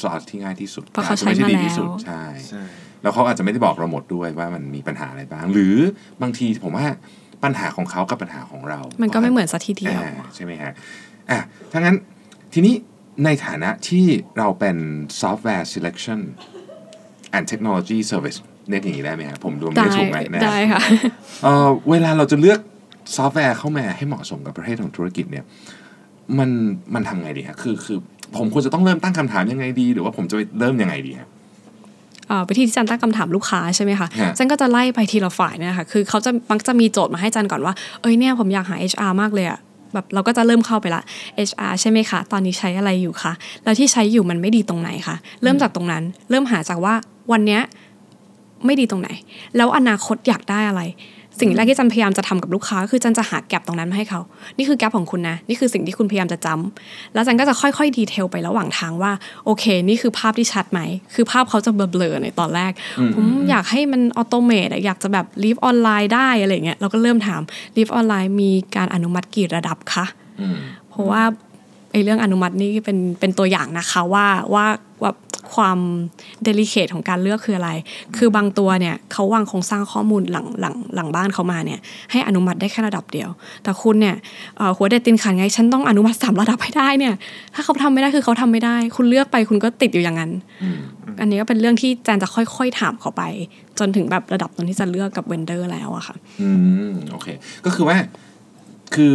[0.00, 2.62] ซอสที่ง่ายที่สุดเพราะเขาอจจะไม่ใช้ดีมาที่สุดแล้วใช่ใช่
[3.02, 5.76] แล้วเขาอาจจะไม่ได้บอกเราหมดด้วยว่ามันมีปัญหาอะไรบ้าง หรือ
[6.22, 6.86] บางทีผมว่า
[7.44, 10.00] ปัญหาของเขากับปัญหาของเรา มัมันก็ไม่เหมือนสัทีเดียว
[10.34, 10.72] ใช่ไหมฮะ
[11.30, 11.38] อะ
[11.72, 11.96] ถ้างั้น
[12.52, 12.74] ทีนี้
[13.24, 14.06] ในฐานะที่
[14.38, 14.76] เราเป็น
[15.20, 16.20] software selection
[17.36, 18.38] and technology service
[18.70, 20.80] เรียกอย่างนี้ได้ไหมครับผมดูไม่ได้ได้ถูกไหมนะได้ค่ะ
[21.42, 22.60] เอ่อเวลาเราจะเลือก
[23.16, 25.44] ซอฟต์แวร์เข้ามาให้เหมาะสมกับประเภทของธุรกิจเนี่ย
[26.38, 26.50] มัน
[26.94, 27.98] มันทำไงดีฮะคือคือ
[28.36, 31.28] ผมควรจะต้องเริ่มตั้งคำถามยังไงดี หรือว่าผมจะเริ่มยังไงดีฮะ
[32.30, 39.58] อ่าวิธีที่จันตั้งคำถามลูกค้าใช่ไหมคะฮะจันก็จะไล่ไปทีละฝ่ายเนี่ยค่ะคือเขาจะมักจะมีโจทย์มาให้จันก่อนว่า เอ้ยเนี่ยผมอยากหา HR มากเลยอะ
[39.94, 41.02] แบบเราก็จะเริ่มเข้าไปละ
[41.48, 43.32] HR ใช่ไหมคะ ตอนนี้ใช้อะไรอยู่คะ
[43.64, 46.94] แล้วที่ใช้อยู่มันไม่ดีตรงไหนคะ เริ่มจากตรงนั้น เริ่มหาจากว่า
[47.32, 47.60] วันเนี้ย
[48.66, 49.08] ไม่ดีตรงไหน
[49.56, 50.82] แล้วอนาคตอยากได้อะไร
[51.40, 54.20] สิ่งแรกที่จันพยายามจะทำกับลูกค้าก็คือจันจะหาแกลบตรงนั้นมาให้เขา
[54.58, 59.12] นี่คือ gap ของคุณนะ นี่คือสิ่งที่คุณพยายามจะจำแล้วจันก็จะค่อยๆ detail ไประหว่างทางว่า
[59.44, 60.80] โอเค นี่คือภาพที่ชัดไหม
[61.14, 62.72] คือภาพเขาจะเบลอๆในตอนแรก
[63.14, 67.40] ผมอยากให้มัน automate อยากจะแบบ leave online ได้อะไรเงี้ย เราก็เริ่มถาม
[67.76, 70.04] leave online มีการอนุมัติกี่ระดับคะ
[70.40, 70.56] อืม
[70.90, 71.22] เพราะว่า
[71.92, 74.66] ไอ้เรื่องอนุมัตินี่เป็นเป็นตัวอย่างนะคะว่าว่า
[75.02, 75.12] ว่า
[75.54, 75.78] ความ
[76.44, 77.70] delicate ของการเลือกคืออะไร
[78.16, 81.78] คือบางตัวเนี่ยเขาวางโครงสร้างข้อมูลหลังหลังหลังบ้านเขามาเนี่ย
[82.10, 83.28] ให้อนุมัติได้แค่ระดับเดียว
[83.62, 84.16] แต่คุณเนี่ย
[84.56, 87.14] เอ่อหัวเด็ดตินขันไงฉันต้องอนุมัติสามระดับให้ได้เนี่ย
[87.54, 90.30] ถ้าเขาทำไม่ได้คือเขาทำไม่ได้ คุณเลือกไปคุณก็ติดอยู่อย่างนั้น
[91.20, 93.22] อันนี้ก็เป็นเรื่องที่แจนจะค่อย ๆ ถามเขาไป
[93.78, 96.50] จนถึงแบบระดับตรงที่จะเลือกกับเวนเดอร์แล้วอะค่ะอื
[96.88, 97.28] มโอเค
[97.64, 97.96] ก็คือว่า
[98.94, 99.12] คือ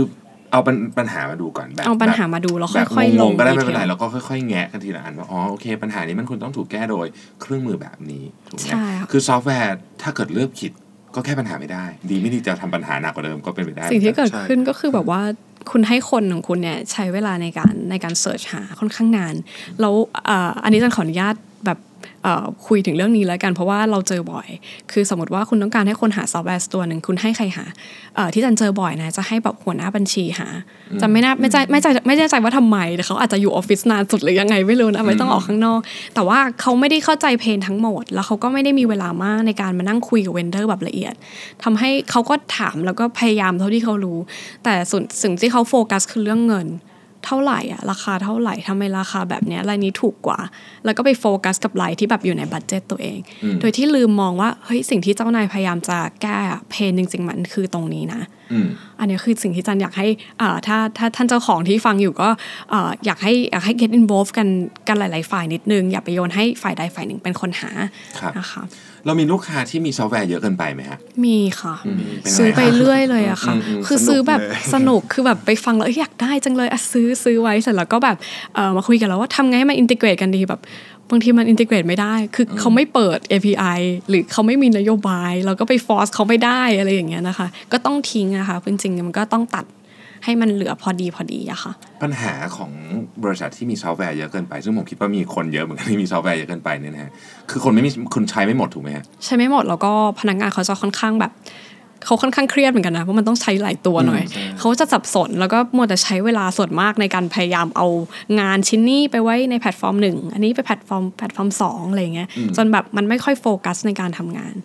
[0.52, 7.08] เอาปัญปัญหามาดูก่อนแบบเอาปัญหาแบบมาดูแล้วแบบค่อยๆลงงงๆก็ได้ดีไม่เทเป็นไรลแล้วก็ค่อยๆแงะกันทีละอันว่าอ๋อโอเคปัญหานี้มันควรต้องถูกแก้โดย
[7.42, 10.72] เครื่องมือแบบนี้ถูกไหมใช่ค่ะคือซอฟต์แวร์ถ้าเกิดเลือกผิด
[11.16, 15.22] ก็แก้ปัญหาไม่ได้ ดีไม่ดีจะทำปัญหาหนักกว่าเดิมก็เป็นไปได้ สิ่งที่เกิดใช่ขึ้นก็คือแบบว่า
[15.72, 19.36] คุณให้คนของคุณเนี่ยใช้เวลาในการในการ search หาค่อนข้างนาน
[19.82, 19.94] แล้ว
[20.26, 21.95] เอ่ออันนี้จันขออนุญาตแบบเอ่อ
[22.68, 24.48] คุยถึงเรื่องนี้แล้วกันเพราะว่าเราเจอบ่อย
[24.92, 27.66] คือสมมติว่าคุณต้องการให้คนหาซอฟต์แวร์ตัวหนึ่งคุณให้ใครหา
[28.16, 30.48] เอ่อที่จันเจอบ่อยนะจะให้แบบหัวหน้าบัญชีหา
[31.02, 35.80] จะไม่น่าไม่ใจไม่ใจไม่แน่ใจว่าทำไมแต่เขาอาจจะอยู่ออฟฟิศนานสุดหรือยังไงไม่รู้นะไม่ต้องออกข้างนอก
[36.16, 41.14] แต่ว่าเขาไม่ได้เข้าใจ pain ทั้งหมด แล้วเขาก็ไม่ได้มีเวลามากในการมานั่งคุยกับ vendor แบบละเอียด
[41.64, 44.18] ทำให้เขาก็ถามแล้วก็พยายามเท่าที่เขารู้
[44.64, 46.68] แต่ส่วนสิ่งที่เขาโฟกัสคือเรื่องเงิน
[47.26, 50.40] เท่าไหร่อะราคาเท่าไหร่ทำไมราคาแบบเนี้ยรายนี้ถูกกว่า
[50.86, 53.20] แล้วก็ไปโฟกัสกับรายที่แบบอยู่ใน budget ตัวเอง
[53.62, 58.68] โดยที่ลืมมองว่าเฮ้ยสิ่งที่เจ้านายพยายามจะแก้อะ pain จริง ๆ มันคือตรงนี้นะอืม
[59.00, 60.08] อันนี้คือสิ่งที่จันอยากให้
[60.42, 62.30] อ่าถ้าถ้าท่านเจ้าของที่ฟังอยู่ก็
[62.74, 64.48] อ่าอยากให้อยากให้ get involved กัน
[64.88, 67.72] กันหลาย ๆ ฝ่ายนิดนึง อย่าไปโยนให้ฝ่ายใดฝ่ายหนึ่งเป็นคนหา
[68.20, 68.64] ครับนะคะ
[69.06, 78.18] เรามีลูกค้าที่มีซอฟต์แวร์เยอะเกินไปไหมฮะ มีค่ะเป็นไงซื้อไปเรื่อยเลยอะค่ะอืมอืมคือสนุกซื้อแบบเลยสนุกคือแบบไปฟังแล้วเอ้ยอยากได้จังเลยอะซื้อซื้อไว้เสร็จแล้วก็แบบ
[78.56, 80.62] เออมาคุยกันแล้วว่าทำไงให้มัน integrate กันดีแบบ
[81.10, 89.66] บางทีมัน integrate ไม่ได้ คือเขาไม่เปิด API หรือเขาไม่มีนโยบาย เราก็ไป force เขาไม่ได้อะไรอย่างเงี้ยนะคะ ก็ต้องทิ้งนะคะจริงๆมันก็ต้องตัด
[90.26, 91.72] ให้มันเหลือพอดีพอดีอะค่ะ
[92.04, 92.72] ปัญหาของ
[93.24, 97.12] บริษัทที่มีซอฟต์แวร์เยอะเกินไป ซึ่งผมคิดว่ามีคนเยอะเหมือนกันที่มีซอฟต์แวร์เยอะเกินไปเนี่ยนะฮะ
[97.50, 101.34] คือคนไม่มีคุณใช้ไม่หมดถูกไหมฮะใช้ไม่หมดแล้วก็พนักงานเขาจะค่อนข้างแบบ
[102.06, 104.24] เขาค่อนข้างเครียดเหมือนกันนะเพราะมันต้องใช้หลายตัวหน่อย
[104.60, 107.88] เขาจะสับสนแล้วก็มัวแต่ใช้เวลาส่วนมากในการพยายามเอา
[108.40, 114.56] งานชิ้นนี้ไปไว้ในแพลตฟอร์มหนึ่งอันนี้ไปแพลตฟอร์มแพลตฟอร์มสองอะไรอย่างเงี้ยจนแบบมันไม่ค่อยโฟกัสในการทำงาน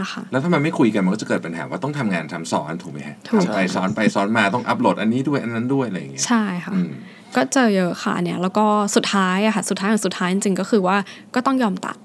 [0.00, 6.90] นะคะแล้วถ้ามันไม่คุยกันมันก็จะเกิดปัญหาว่าต้องทำงานทำสอนถูกไหมฮะถูกทำไปสอนไปสอนมาต้องอัปโหลดอันนี้ด้วยอันนั้นด้วยอะไรอย่างเงี้ยใช่ค่ะอืม
[7.36, 8.64] ก็เจอเยอะค่ะเนี่ยแล้วก็
[8.96, 10.96] สุดท้ายอะค่ะสุดท้ายของสุดท้ายจริงๆก็คือว่า
[11.34, 11.96] ก็ต้องยอมตัด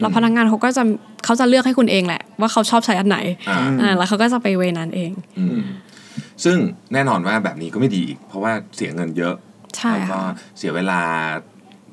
[0.00, 0.82] แล้วพนักงานเขาก็จะ
[1.24, 3.18] เขาจะเลือกให้คุณเองแหละ ว่าเขาชอบใช้อันไหน
[3.50, 5.60] อ่าอ่าแล้วเขาก็จะไปเวนั้นเองอืม
[6.44, 6.56] ซึ่ง
[6.92, 9.34] แน่นอนว่าแบบนี้ก็ไม่ดีอีก เพราะว่าเสียเงินเยอะ
[9.76, 11.00] ใช่แล้วก็ค่ะเสียเวลา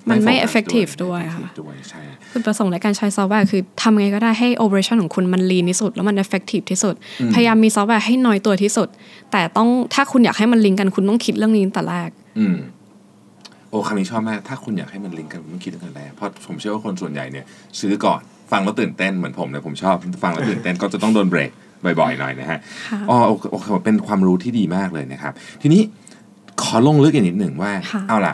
[0.10, 6.96] มันไม่โฟกัส effective ไม่ด้วยค่ะ effective ด้วยใช่จุดประสงค์ในการใช้ซอฟต์แวร์คือทำไงก็ได้ให้ operation ของคุณมัน lean ที่สุด แล้วมัน effective ที่สุด
[7.34, 8.88] พยายามมีซอฟต์แวร์ให้น้อยตัวที่สุด
[9.32, 12.58] แต่ต้องถ้าคุณอยากให้มันลิงก์กันคุณต้องคิดเรื่องนี้ตั้งแต่แรกอืม
[13.70, 17.46] โอ้คำนี้ชอบมาก ถ้าคุณอยากให้มันลิงก์กันคุณต้องคิดตั้งแต่แรกเพราะผมเชื่อว่าคนส่วนใหญ่เนี่ย
[17.80, 21.52] ซื้อก่อนฟังแล้วตื่นเต้นเหมือนผมเลยผมชอบฟังแล้วตื่นเต้นก็จะต้องโดนเบรก
[22.00, 25.82] บ่อยๆหน่อยนะฮะค่ะอ๋อโอเคโอเคเป็นความรู้ที่ดีมากเลยนะครับ ทีนี้
[26.63, 28.34] ขอลงลึกอีกนิดหนึ่งว่าค่ะเอาล่ะ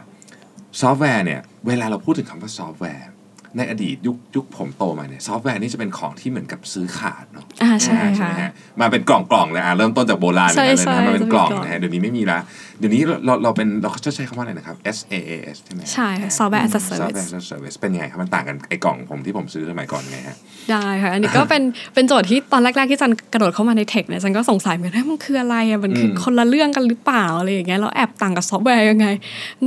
[0.82, 3.10] ซอฟต์แวร์เนี่ย เวลาเราพูดถึงคำว่าซอฟต์แวร์
[3.57, 12.39] ในอดีตยุคยุคผมโตมาเนี่ยซอฟต์แวร์นี่จะเป็นของที่เหมือนกับซื้อขาดเนาะอ่าใช่ไหมค่ะฮะมาเป็นกล่องกล่องๆเลยอะเริ่มต้นจากโบราณใช่อย่างนั้นเลยนะใช่มาเป็นกล่องจะเป็นกล่องนะฮะเดี๋ยวนี้ไม่มีละ
[12.79, 20.35] เดี๋ยวนี้เราเราเราเป็นเราจะใช้คำว่าอะไรนะครับ S A A S ใช่ไหมใช่ค่ะ software as a service software as a service เป็นยังไงครับมันต่างกันไอ้กล่องผมที่ผมซื้อสมัยก่อนไงฮะ
[20.69, 29.07] ได้ค่ะอันนี้ก็เป็นเป็นโจทย์ที่ตอนแรกๆที่จันกระโดดเข้ามาใน tech เนี่ยจันก็สงสัยเหมือนกันเฮ้ยมันคืออะไรอะมันคืออมคนละเรื่องกันหรือเปล่าอะไรอย่างเงี้ยแล้วแอบต่างกับซอฟต์แวร์ยังไง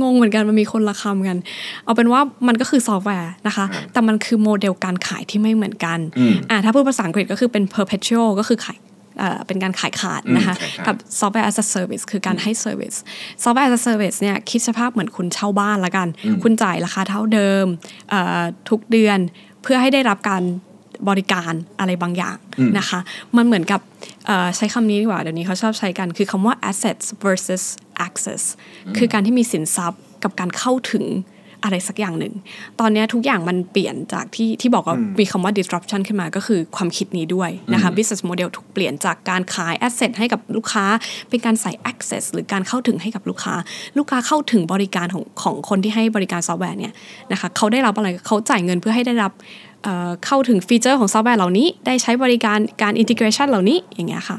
[0.01, 1.37] งงเหมือนกันมันมีคนละคำกัน
[1.85, 8.77] เอาเป็นว่ามันก็คือซอฟต์แวร์นะคะแต่มันคือโมเดลการขายที่ไม่เหมือนกันอืมอ่าถ้าพูดภาษาอังกฤษก็คือเป็น perpetual ก็คือขาย
[9.19, 12.97] เอ่อเป็นการขายขาดนะคะอืมขายขาดกับ software as a service คือการให้ service
[13.43, 16.07] software as a service เนี่ยคิดสภาพเหมือนคุณเช่าบ้านละกัน
[16.43, 17.65] คุณจ่ายราคาเท่าเดิม
[18.09, 19.19] เอ่อทุกเดือน
[19.61, 20.43] เพื่อให้ได้รับการ
[21.09, 22.37] บริการอะไรบางอย่าง
[22.77, 22.99] นะคะ
[23.37, 23.81] มันเหมือนกับ
[24.25, 27.63] เอ่อใช้คำนี้ดีกว่า เดี๋ยวนี้เขาชอบใช้กันคือคำว่า assets versus
[28.07, 28.43] access
[28.97, 31.05] คือการที่มีสินทรัพย์กับการเข้าถึง
[31.63, 32.33] อะไรสักอย่างหนึ่ง
[32.79, 40.85] ตอนนี้ทุกอย่างมันเปลี่ยนจากที่ที่บอกว่ามีคำว่า disruption ขึ้นมาก็คือความคิดนี้ด้วยนะคะ business model ถูกเปลี่ยนจากการขาย asset ให้กับลูกค้า
[41.29, 43.55] เป็นการใส่ access หรือการเข้าถึงให้กับลูกค้า
[43.97, 46.93] ลูกค้าเข้าถึงบริการของของคนที่ให้บริการซอฟต์แวร์เนี่ย
[47.31, 49.31] นะคะเขาได้รับอะไรเขาจ่ายเงินเพื่อให้ได้รับ
[49.83, 54.37] เอ่อเข้าถึงฟีเจอร์ของซอฟต์แวร์เหล่านี้ ได้ใช้บริการการ integration เหล่านี้อย่างเงี้ยค่ะ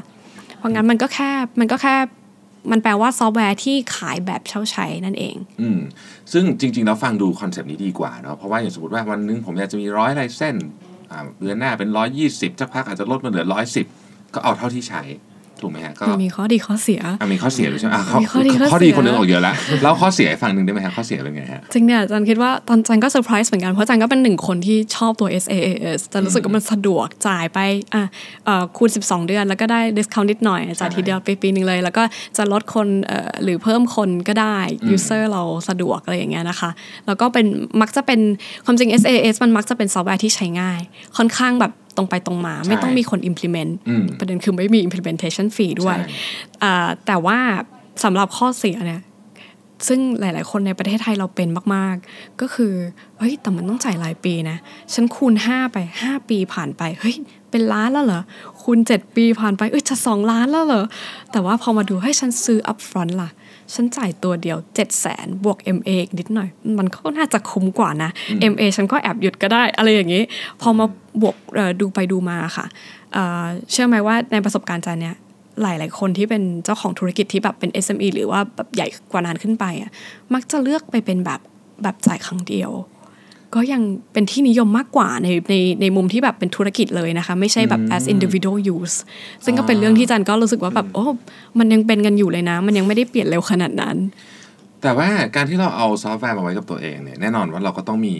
[0.57, 1.95] เพราะงั้นมันก็แค่มันก็แค่
[2.71, 5.79] มันแปลว่าซอฟต์แวร์ที่ขายแบบเช่าใช้นั่นเอง อืม
[6.31, 10.55] ซึ่งจริงๆแล้วฟังดูคอนเซปต์นี้ดีกว่าเนาะเพราะว่าอย่างสมมติว่าวันนึงผมอยากจะมีร้อย license
[11.11, 13.85] อ่าเดือนหน้าเป็นร้อยยี่สิบสักพักอาจจะลดมาเหลือร้อยสิบ
[14.33, 15.01] ก็เอาเท่าที่ใช้
[15.65, 27.59] ถูกไหมฮะก็มันมีข้อดีข้อเสียอะมีข้อเสียด้วยใช่ไหมอะข้อมีข้อดีข้อข้อดีเสียคนนึงออกเยอะแล้วแล้วข้อเสียให้ฟังหนึ่งได้ไหมฮะข้อเสียเป็นไงฮะจริงเนี่ยจันคิดว่าตอนจันก็เซอร์ไพรส์เหมือนกันเพราะจันก็เป็นหนึ่งคนที่ชอบตัว SaaS จันรู้สึกว่ามันสะดวกจ่ายไป
[27.93, 28.03] อะ
[28.45, 32.03] เอ่อคูณ 12 เดือน แล้วก็ได้ discount นิดหน่อยจ่ายทีเดียวไปปีหนึ่งเลย แล้วก็
[32.37, 34.57] จะลดคนเอ่อหรือเพิ่มคนก็ได้
[34.95, 36.69] user เราสะดวกอะไรอย่างเงี้ยนะคะ
[37.05, 37.45] แล้วก็เป็น
[37.81, 38.19] มักจะเป็น
[38.65, 40.79] ความจริง SaaS มันมักจะเป็นซอฟต์แวร์ที่ใช้ง่าย
[41.17, 46.07] ค่อนข้างแบบ ตรงไปตรงมา ไม่ต้องมีคน implement อืมประเด็นคือไม่มี implementation fee ด้วยใช่
[46.63, 47.37] อ่าแต่ว่า
[48.03, 49.01] สำหรับข้อเสียเนี่ย
[49.87, 52.73] ซึ่งหลาย ๆ คนในประเทศไทยเราเป็นมาก ๆ ก็คือ
[53.17, 54.57] เฮ้ย แต่มันต้องจ่ายรายปีนะ
[54.93, 57.15] ฉันคูณ 5 ไป 5 ปีผ่านไป เฮ้ย
[57.51, 58.21] เป็นล้านแล้วเหรอ
[58.61, 60.85] คูณ 7 ปีผ่านไป เอ้ย จะ 2 ล้านแล้วเหรอ
[61.31, 63.29] แต่ว่าพอมาดูเฮ้ยฉันซื้อ upfront ล่ะ
[63.73, 66.49] ฉันจ่ายตัวเดียว 7 0 0แสนบวก MA อีกนิดหน่อย
[66.79, 68.09] มันก็น่าจะคุ้มกว่านะ
[68.51, 70.23] MA ฉันก็แอบหยุดก็ได้ อะไรอย่างนี้
[70.61, 70.85] พอมา
[71.21, 72.65] บวกเอ่อดูไปดูมาค่ะ
[73.13, 75.15] เอ่อเชื่อไหมว่าในประสบการณ์จานเนี่ย
[75.61, 79.91] หลาย ๆ คนที่เป็นเจ้าของธุรกิจที่แบบเป็น SME หรือว่าแบบใหญ่กว่านั้นขึ้นไปอะ
[80.33, 81.39] มักจะเลือกไปเป็นแบบ
[81.83, 82.71] แบบจ่ายครั้งเดียว
[83.55, 83.81] ก็ยัง
[84.13, 88.95] เป็นที่นิยมมากกว่าในในในมุมที่แบบเป็นธุรกิจเลยนะคะ ไม่ใช่แบบ as individual use
[89.45, 91.05] ซึ่งก็เป็นเรื่องที่จันก็รู้สึกว่าแบบโอ้
[91.59, 93.97] มันยังเป็นกันอยู่เลยนะ มันยังไม่ได้เปลี่ยนเร็วขนาดนั้น
[94.83, 98.15] แต่ว่าการที่เราเอาซอฟต์แวร์มาไว้กับตัวเองเนี่ยแน่นอนว่าเราก็ต้องมี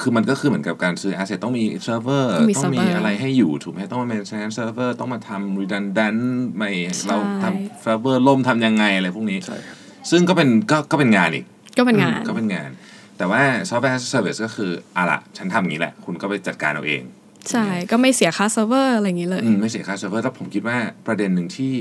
[0.00, 6.20] คือมันก็คือเหมือนกับการซื้อ asset ต้องมีเซิร์ฟเวอร์ต้องมีต้องมี server อะไรให้อยู่ถูกไหมต้องมา maintenance server ต้องมาทำ redundant
[6.56, 9.76] ไม่ใช่เราทำเซิร์ฟเวอร์ล่มทำยังไงอะไรพวกนี้ใช่ครับ
[10.10, 11.44] ซึ่งก็เป็นก็ก็เป็นงานอีก
[11.78, 12.70] ก็เป็นงานก็เป็นงาน
[13.18, 17.02] แต่ว่า software as a service ก็คืออะละฉันทำอย่างนี้แหละ คุณก็ไปจัดการเอาเอง
[17.50, 20.76] ใช่ ก็ไม่เสียค่าเซิร์ฟเวอร์อะไรอย่างนี้เลย อืมไม่เสียค่าเซิร์ฟเวอร์แต่ผมคิดว่า
[21.06, 21.74] ประเด็นหนึ่งที่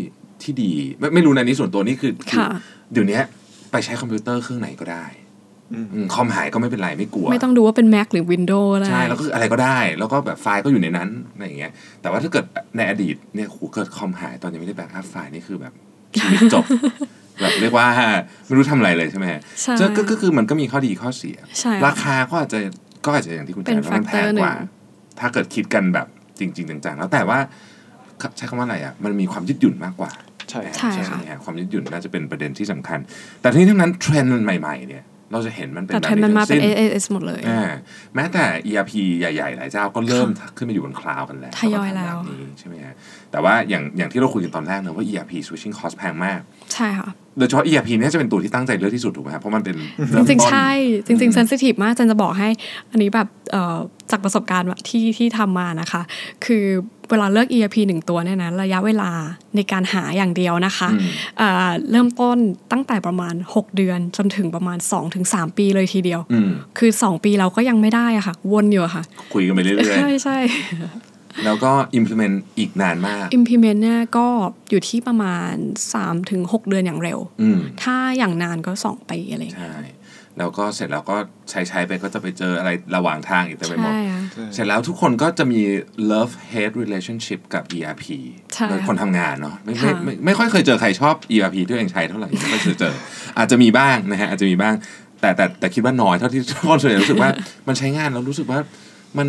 [0.44, 2.50] ที่ดี ไม่ไม่รู้อันนี้ส่วนตัวนี่คือคือค่ะ
[2.94, 3.20] เดี๋ยวนี้
[3.72, 5.06] ไปใช้คอมพิวเตอร์เครื่องไหนก็ได้
[5.74, 11.72] อืมอืมคอมหายก็ไม่เป็นไรไม่กลัว ไม่ต้องดูว่าเป็น Mac หรือ Windows อะไร ใช่แล้วก็อะไรก็ได้ แล้วก็แบบไฟล์ก็อยู่ในนั้นอะไรอย่างเงี้ย
[12.02, 12.46] แต่ว่าถ้าเกิด
[12.78, 15.74] ในอดีตเนี่ยโหเกิดคอมหายตอนยังไม่ได้ backup ไฟล์นี่คือแบบ
[16.20, 16.66] ชีวิตจบ
[17.42, 17.88] แบบเรียกว่า
[18.46, 22.60] ไม่รู้ทำอะไรเลยใช่ไหมฮะใช่ก็ก็ก็คือมันก็มีข้อดีข้อเสียใช่ราคาก็อาจจะ
[23.06, 24.70] ก็อาจจะอย่างที่คุณแจเป็นนว่ามันแพง factor กว่าหนึ่ง
[25.20, 26.08] ถ้าเกิดคิดกันแบบ
[26.40, 27.40] จริง ๆ จังๆ แล้วแต่ว่า
[28.38, 30.12] ใช้คำว่าอะไรอะมันมีความยืดหยุ่นมากกว่า
[30.50, 30.62] ใช่
[30.94, 33.00] ใช่ค่ะไหมฮะความยืดหยุ่นน่าจะเป็นประเด็นที่สำคัญ
[33.42, 37.64] แต่ทั้งนี้ทั้งนั้นเทรนด์ใหม่ๆเนี่ยเราจะเห็นมันเป็นแต่แบบเทรนด์มันมาเป็นทั้งสิ้ AAS หมดเลยอ่า
[38.16, 42.94] แม้แต่ ERP ใหญ่ ๆ หลายเจ้าก็เริ่มขึ้นมาอยู่บนคลาวด์กันแล้วทยอยแล้วก็ทำบบนี้ใช่ไหมฮะ
[43.32, 46.40] แต่ว่าอย่างอย่างที่เราคุยกันตอนแรกเนอะว่า ERP switching cost แพงมาก
[46.74, 49.76] ใช่ค่ะโดยเฉพาะ ERP เนี่ยจะเป็นตัวที่ตั้งใจเลือกที่สุดถูกไหมครับเพราะมันเป็น
[50.12, 50.72] จเริ่มต้นจริงๆใช่
[51.06, 52.50] จริงๆ sensi tive มากจันจะบอกให้
[52.92, 53.78] อันนี้แบบเอ่อ
[54.12, 56.02] จากประสบการณ์ที่ที่ทำมานะคะ
[56.46, 56.66] คือ
[57.10, 59.10] เวลาเลือก ERP หนึ่งตัวเนี่ยนะระยะเวลา
[59.56, 60.90] ในการหาอย่างเดียวนะคะ
[61.38, 62.38] เอ่อเริ่มต้น
[62.72, 64.78] ตั้งแต่ประมาณ 6 เดือนจนถึงประมาณ
[65.18, 74.28] 2-3 ปีเลยทีเดียวอืมคือ 2 ปีเราก็ยังไม่ได้อะค่ะ วนอยู่อะค่ะ คุยกันไปเรื่อยใช่ใช่ๆ แล้วก็ implement อีกนานมาก implement เนี่ยก็
[74.70, 75.54] อยู่ที่ประมาณ
[76.12, 79.88] 3-6 เดือนอย่างเร็วอืมถ้าอย่างนานก็ 2 ปีอะไรอย่างเงี้ยใช่
[80.40, 81.18] แล้วก็เสร็จแล้วก็
[81.50, 84.22] ใช้ใช้ไปก็จะไปเจออะไรระหว่างทางอีกเต็มไปหมดใช่ค่ะ
[84.54, 85.62] เสร็จแล้วทุกคนก็จะมี
[86.12, 88.06] love hate relationship กับ ERP
[88.54, 92.94] ใช่โดยคนทำงานเนาะไม่ไม่ค่ะไม่ไม่ค่อยเคยเจอใครชอบ ERP ที่ตัวเองใช้เท่าไหร่ไม่ค่อยเคยเจอ
[93.38, 94.76] อาจจะมีบ้างนะฮะอาจจะมีบ้าง
[95.22, 97.32] แต่แต่แต่คิดว่าน้อยเท่าที่ทุกคนส่วนใหญ่รู้สึกว่า
[97.68, 98.60] มันใช้งานแล้วรู้สึกว่า
[99.18, 99.28] มัน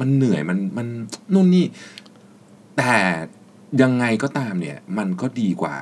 [0.00, 0.86] มันเหนื่อยมันมัน
[1.34, 1.64] นู่นนี่
[2.76, 2.94] แต่
[3.82, 5.74] ยังไงก็ตามเนี่ย มันก็ดีกว่า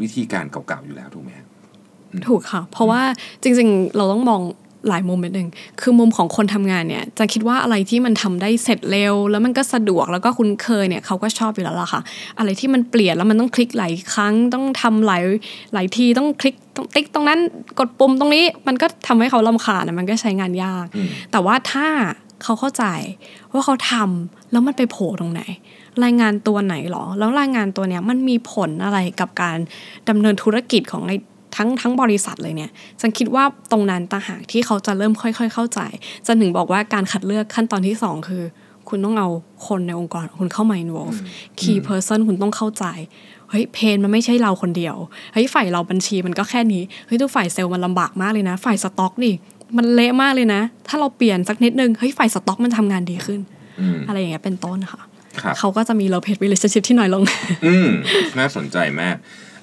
[0.00, 1.46] วิธีการเก่าๆอยู่แล้วถูกไหมฮะ
[2.28, 3.02] ถูกค่ะ เพราะว่า
[3.42, 4.42] จริง ๆ เราต้องมอง
[4.88, 5.48] หลายมุมนิดนึง
[5.80, 12.00] คือมุมของคนทำงานเนี่ย จะคิดว่าอะไรที่มันทำได้เสร็จเร็ว แล้วมันก็สะดวกแล้วก็คุ้นเคยเนี่ยเขาก็ชอบอยู่แล้วล่ะค่ะ
[12.38, 15.22] อะไรที่มันเปลี่ยนแล้วมันต้องคลิกหลายครั้ง ต้องทำหลาย
[15.74, 17.38] หลายทีต้องคลิกต้องติ๊กตรงนั้น
[17.78, 21.86] กดปุ่มตรงนี้มันก็ทำให้เขาลำคาญอะมันก็ใช้งานยากอืมแต่ว่าถ้า
[22.42, 22.84] เขาเข้าใจ
[23.52, 25.42] ว่าเขาทำแล้วมันไปโผล่ตรงไหน
[26.04, 29.58] รายงานตัวไหนหรอ แล้วรายงานตัวเนี้ยมันมีผลอะไรกับการ
[30.08, 31.12] ดำเนินธุรกิจของใน
[31.56, 32.70] ทั้งทั้งบริษัทเลยเนี่ย
[33.00, 35.80] ฉันคิดว่าตรงนั้นต่างหากที่เขาจะเริ่มค่อย ๆ เข้าใจ
[36.26, 38.42] จันถึงบอกว่าการคัดเลือกขั้นตอนที่สองคือ
[38.88, 39.28] คุณต้องเอา
[39.66, 41.18] คนในองค์กรของคุณเข้ามา involve
[41.60, 42.84] key person คุณต้องเข้าใจ
[43.50, 44.96] เฮ้ยเพนมันไม่ใช่เราคนเดียว
[45.32, 49.34] เฮ้ยฝ่ายเราบัญชีมันก็แค่นี้เฮ้ยตัวฝ่ายเซลล์มันลำบากมากเลยนะ ฝ่ายสต็อกนี่
[49.76, 53.40] มันเละมากเลยนะ ถ้าเราเปลี่ยนสักนิดนึงเฮ้ยฝ่ายสต็อกมันทำงานดีขึ้น
[53.80, 55.00] อืมอะไรอย่างเงี้ยเป็นต้นค่ะ
[55.42, 57.22] ครับเขาก็จะมี love hate relationship ที่น้อยลง
[57.66, 57.88] อืม
[58.38, 59.16] น่าสนใจมาก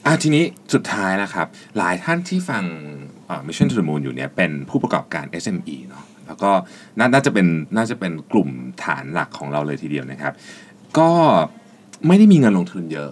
[0.05, 2.63] อะทีนี้สุดท้ายนะครับ หลายท่านที่ฟัง
[3.27, 6.51] เอ่อ Mission to the Moon อยู่เนี่ยเป็นผู้ประกอบการ SME เนาะแล้วก็
[6.99, 8.49] นาน่าจะเป็นน่าจะเป็นกลุ่ม
[8.83, 10.33] ฐานหลักของเราเลยทีเดียวนะครับ
[10.99, 11.11] ก็
[12.07, 13.09] ไม่ได้มีเงินลงทุนเยอะ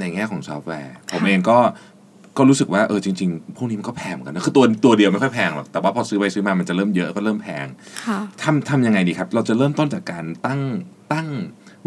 [0.00, 1.58] ในแง่ของซอฟต์แวร์ ผมเองก็
[2.38, 7.66] ก็รู้สึกว่าเออจริงๆพวกนี้มันก็แพงเหมือนกันนะคือตัวตัวเดียวไม่ค่อยแพงหรอกแต่ว่าพอซื้อไปซื้อมามันจะเริ่มเยอะก็เริ่มแพง
[8.06, 10.60] ค่ะทำทำยังไงดีครับ เราจะเริ่มต้นจากการตั้ง
[11.12, 11.28] ตั้ง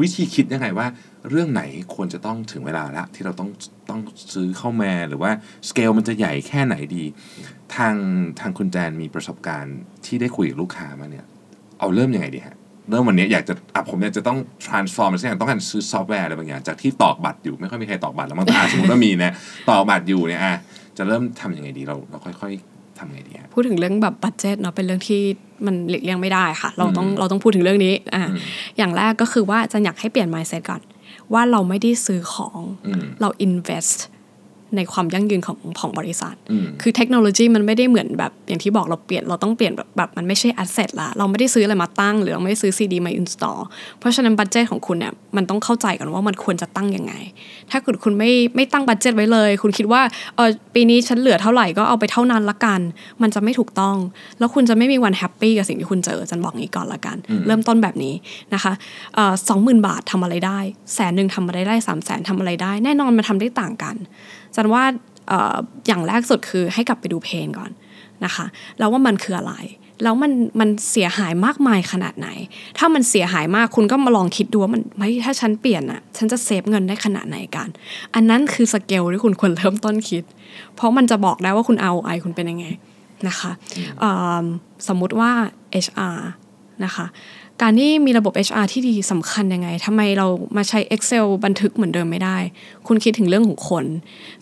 [0.01, 0.87] วิธีคิดยังไงว่า
[1.29, 1.63] เรื่องไหน
[1.95, 3.49] ควรจะต้องถึงเวลาละที่เราต้อง
[3.89, 3.99] ต้อง
[4.33, 5.31] ซื้อเข้ามาหรือว่า
[5.69, 7.03] สเกลมันจะใหญ่แค่ไหนดี
[7.75, 7.95] ทาง
[8.39, 11.25] ทางคุณแจนมีประสบการณ์ที่ได้คุยกับลูกค้ามาเนี่ย
[11.79, 12.55] เอาเริ่มยังไงดีฮะ
[12.89, 19.31] เริ่มวันนี้อยากจะอะผมอยากจะต้อง transform อะไรสักอย่างต้องการซื้อซอฟต์แวร์อะไรบางอย่างจากที่ตอกบัตรอยู่ไม่ค่อยมีใครตอกบัตรแล้วมั้งแต่อะสมมติว่ามีนะ
[19.69, 20.55] ตอกบัตรอยู่เนี่ยอะ
[20.97, 25.21] จะเริ่มทำยังไงดีเราเราค่อย ๆทำไงดีฮะพูดถึงเรื่องแบบ budget เนาะเป็นเรื่องที่
[25.65, 28.23] มันหลีกเลี่ยงไม่ได้ค่ะ เราต้องเราต้องพูดถึงเรื่องนี้อ่า
[28.77, 30.81] อย่างแรกก็คือว่าจะอยากให้เปลี่ยน mindset ก่อน
[31.33, 33.99] ว่าเราไม่ได้ซื้อของอืมเรา invest
[34.75, 43.59] ในความยั่งยืนของของบริษัทอืมคือเทคโนโลยีมันไม่ได้เหมือนแบบอย่างที่บอกเราเปลี่ยนเราต้องเปลี่ยนแบบแบบมันไม่ใช่ asset ละ เราไม่ได้ซื้ออะไรมาตั้ง หรือเราไม่ได้ซื้อ CD มา install
[43.99, 47.13] เพราะฉะนั้น budget ของคุณเนี่ยมันต้องเข้าใจก่อนว่ามันควรจะตั้งยังไง
[47.71, 50.01] ถ้าเกิดคุณไม่ไม่ตั้ง budget ไว้เลย คุณคิดว่า
[50.35, 52.79] เออปีนี้ฉันเหลือเท่าไหร่ก็เอาไปเท่านั้นละกัน
[53.21, 53.95] มันจะไม่ถูกต้อง
[54.39, 58.13] แล้วคุณจะไม่มีวัน happy กับสิ่งที่คุณเจอแจนบอกงี้ก่อนละกัน เริ่มต้นแบบนี้
[58.53, 58.73] นะคะ
[59.49, 60.59] สองหมื่นบาททำอะไรได้
[60.93, 63.95] แสนหนึ่งทำอะไรได้สามแสนทำอะไรได้ แน่นอนมันทำได้ต่างกัน
[64.55, 64.83] จันว่า
[65.27, 65.57] เอ่อ
[65.87, 67.71] อย่างแรกสุดคือให้กลับไปดูเพลงก่อน
[68.25, 68.45] นะคะ
[68.79, 69.55] แล้วว่ามันคืออะไร
[70.03, 72.29] แล้วมันมันเสียหายมากมายขนาดไหน
[72.77, 77.67] ถ้ามันเสียหายมากคุณก็มาลองคิดดูว่ามันเฮ้ยถ้าฉันเปลี่ยนอะฉันจะเซฟเงินได้ขนาดไหนกัน
[78.15, 80.23] อันนั้นคือสเกลที่คุณควรเริ่มต้นคิด
[80.75, 82.65] เพราะมันจะบอกได้ว่าคุณเอาไอคุณเป็นยังไง
[83.27, 83.51] นะคะ
[83.99, 84.11] เอิ่
[84.43, 84.45] ม
[84.87, 85.31] สมมุติว่า
[85.85, 86.17] HR
[86.85, 87.05] นะคะ
[87.61, 92.37] การที่มีระบบ HR ที่ดีสำคัญยังไงทำไมเรามาใช้ Excel บันทึกเหมือนเดิมไม่ได้
[92.87, 93.85] คุณคิดถึงเรื่องของคน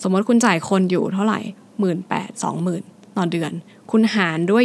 [0.02, 1.40] สมมติคุณจ่ายคนอยู่เท่าไหร่
[1.80, 2.84] หมื่นแปดสองหมื่น
[3.18, 3.52] ต่อเดือน
[3.92, 4.64] คุณหารด้วย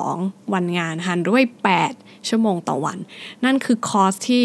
[0.00, 1.42] 22 วันงาน หารด้วย
[1.84, 2.98] 8 ชั่วโมงต่อวัน
[3.44, 4.44] นั่นคือ cost ที่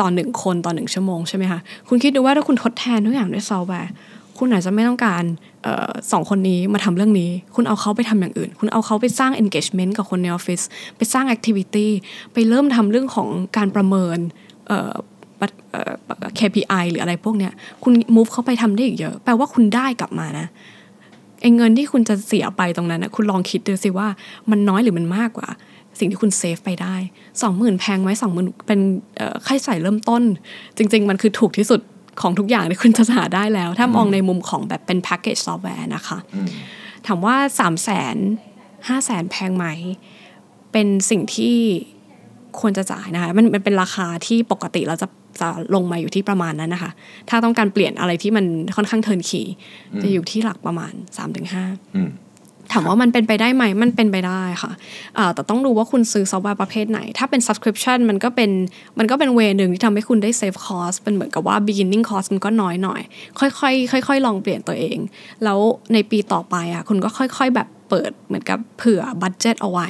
[0.00, 3.92] ต่อหนึ่งคนต่อหนึ่งชั่วโมงใช่ไหมคะ คุณคิดดูว่าถ้าคุณทดแทนทุกอย่างด้วยซอฟต์แวร์
[4.44, 5.24] คุณอาจจะไม่ต้องการ
[5.66, 10.60] ออสองคนนี้มาทำเรื่องนี้ คุณเอาเขาไปทำอย่างอื่น คุณเอาเขาไปสร้าง engagement กับคนในออฟฟิศ
[10.96, 11.88] ไปสร้าง activity
[12.32, 14.18] ไปเริ่มทำเรื่องของการประเมิน
[16.38, 17.52] KPI หรืออะไรพวกเนี้ย
[17.82, 20.46] คุณ move เขาไปทำได้อีกเยอะ แปลว่าคุณได้กลับมานะ
[21.40, 24.08] ไอ้เงินที่คุณจะเสียไปตรงนั้นนะคุณลองคิดดูสิว่า
[24.50, 25.48] มันน้อยหรือมันมากกว่า
[25.98, 26.94] สิ่งที่คุณเซฟไปได้
[27.42, 28.80] สองหมื่นแพงไหมสองหมื่นเป็น
[29.46, 30.22] ค่าใช้จ่ายเริ่มต้น
[30.76, 31.80] จริง ๆ มันคือถูกที่สุด
[32.20, 36.18] ของทุกอย่างที่คุณจะหาได้แล้ว ถ้ามองในมุมของแบบเป็นแพ็กเกจซอฟต์แวร์นะคะ
[37.06, 38.16] ถามว่าสามแสน
[38.88, 39.66] ห้าแสนแพงไหม
[40.72, 41.56] เป็นสิ่งที่
[42.60, 45.08] ควรจะจ่ายนะคะมันมันเป็นราคาที่ปกติเราจะ
[45.40, 46.90] จะลงมาอยู่ที่ประมาณนั้นนะคะ
[47.28, 48.44] ถ้าต้องการเปลี่ยนอะไรที่มัน
[48.76, 49.42] ค่อนข้าง turnkey
[50.02, 50.92] จะอยู่ที่หลักประมาณ
[51.44, 52.10] 3-5อืม
[52.72, 54.72] ถามว่ามันเป็นไปได้ไหมมันเป็นไปได้ค่ะ
[55.34, 58.50] แต่ต้องดูว่าคุณซื้อซอฟต์แวร์ประเภทไหน ถ้าเป็น subscription มันก็เป็น
[58.98, 63.00] มันก็เป็น way หนึ่งที่ทำให้คุณได้ save cost เป็นเหมือนกับว่า beginning cost มันก็น้อยหน่อย
[63.38, 64.98] ค่อยๆค่อยๆลองเปลี่ยนตัวเอง
[65.44, 65.58] แล้ว
[65.92, 69.88] ในปีต่อไปอะคุณก็ค่อย ๆ แบบเปิดเหมือนกับเผื่อ budget เอาไว้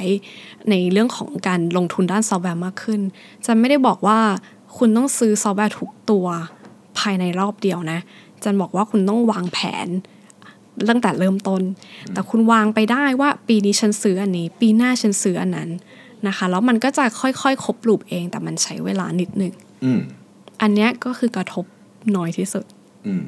[0.70, 3.00] ในเรื่องของการลงทุนด้านซอฟต์แวร์มากขึ้น
[3.46, 4.18] จะไม่ได้บอกว่า
[4.76, 6.26] คุณต้องซื้อซอฟต์แวร์ทุกตัว
[6.98, 7.98] ภายในรอบเดียวนะ
[8.42, 9.88] แจนบอกว่าคุณต้องวางแผน
[10.90, 11.62] ตั้งแต่เริ่มต้น
[12.12, 15.70] แต่คุณวางไปได้ว่าปีนี้ฉันซื้ออันนี้ ปีหน้าฉันซื้ออันนั้น
[16.26, 19.54] นะคะแล้วมันก็จะค่อยๆครบลูปเอง แต่มันใช้เวลานิดหนึ่ง
[19.84, 20.00] อืม
[20.62, 21.64] อันเนี้ยก็คือกระทบ
[22.16, 22.64] น้อยที่สุด
[23.06, 23.24] อืม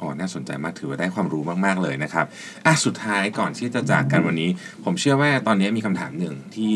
[0.00, 2.26] อ๋อ น่าสนใจมาก ถือว่าได้ความรู้มากๆเลยนะครับ
[2.66, 4.50] อะ สุดท้ายก่อนที่จะจากกันวันนี้
[4.84, 6.72] ผมเชื่อว่าตอนนี้มีคำถามหนึ่งที่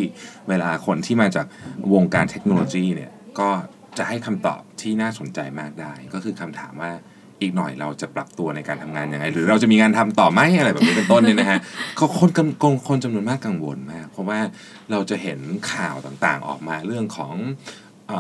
[0.49, 1.47] เวลาคนที่มาจาก
[1.95, 3.49] วงการเทคโนโลยีเนี่ย ก็
[3.99, 6.93] จะให้คำตอบที่น่าสนใจมากได้ ก็คือคำถามว่า
[7.41, 11.59] อีกหน่อยเราจะปรับตัวในการทำงานยังไง หรือเราจะมีงานทำต่อไหมอะไรแบบนี้เป็นต้นเนี่ยนะฮะ
[11.99, 14.39] ก็คนกำคนคนจำนวนมากกังวลมาก เพราะว่า
[14.91, 15.39] เราจะเห็น
[15.73, 17.35] ข่าวต่างๆออกมาเรื่องของ
[18.13, 18.15] อ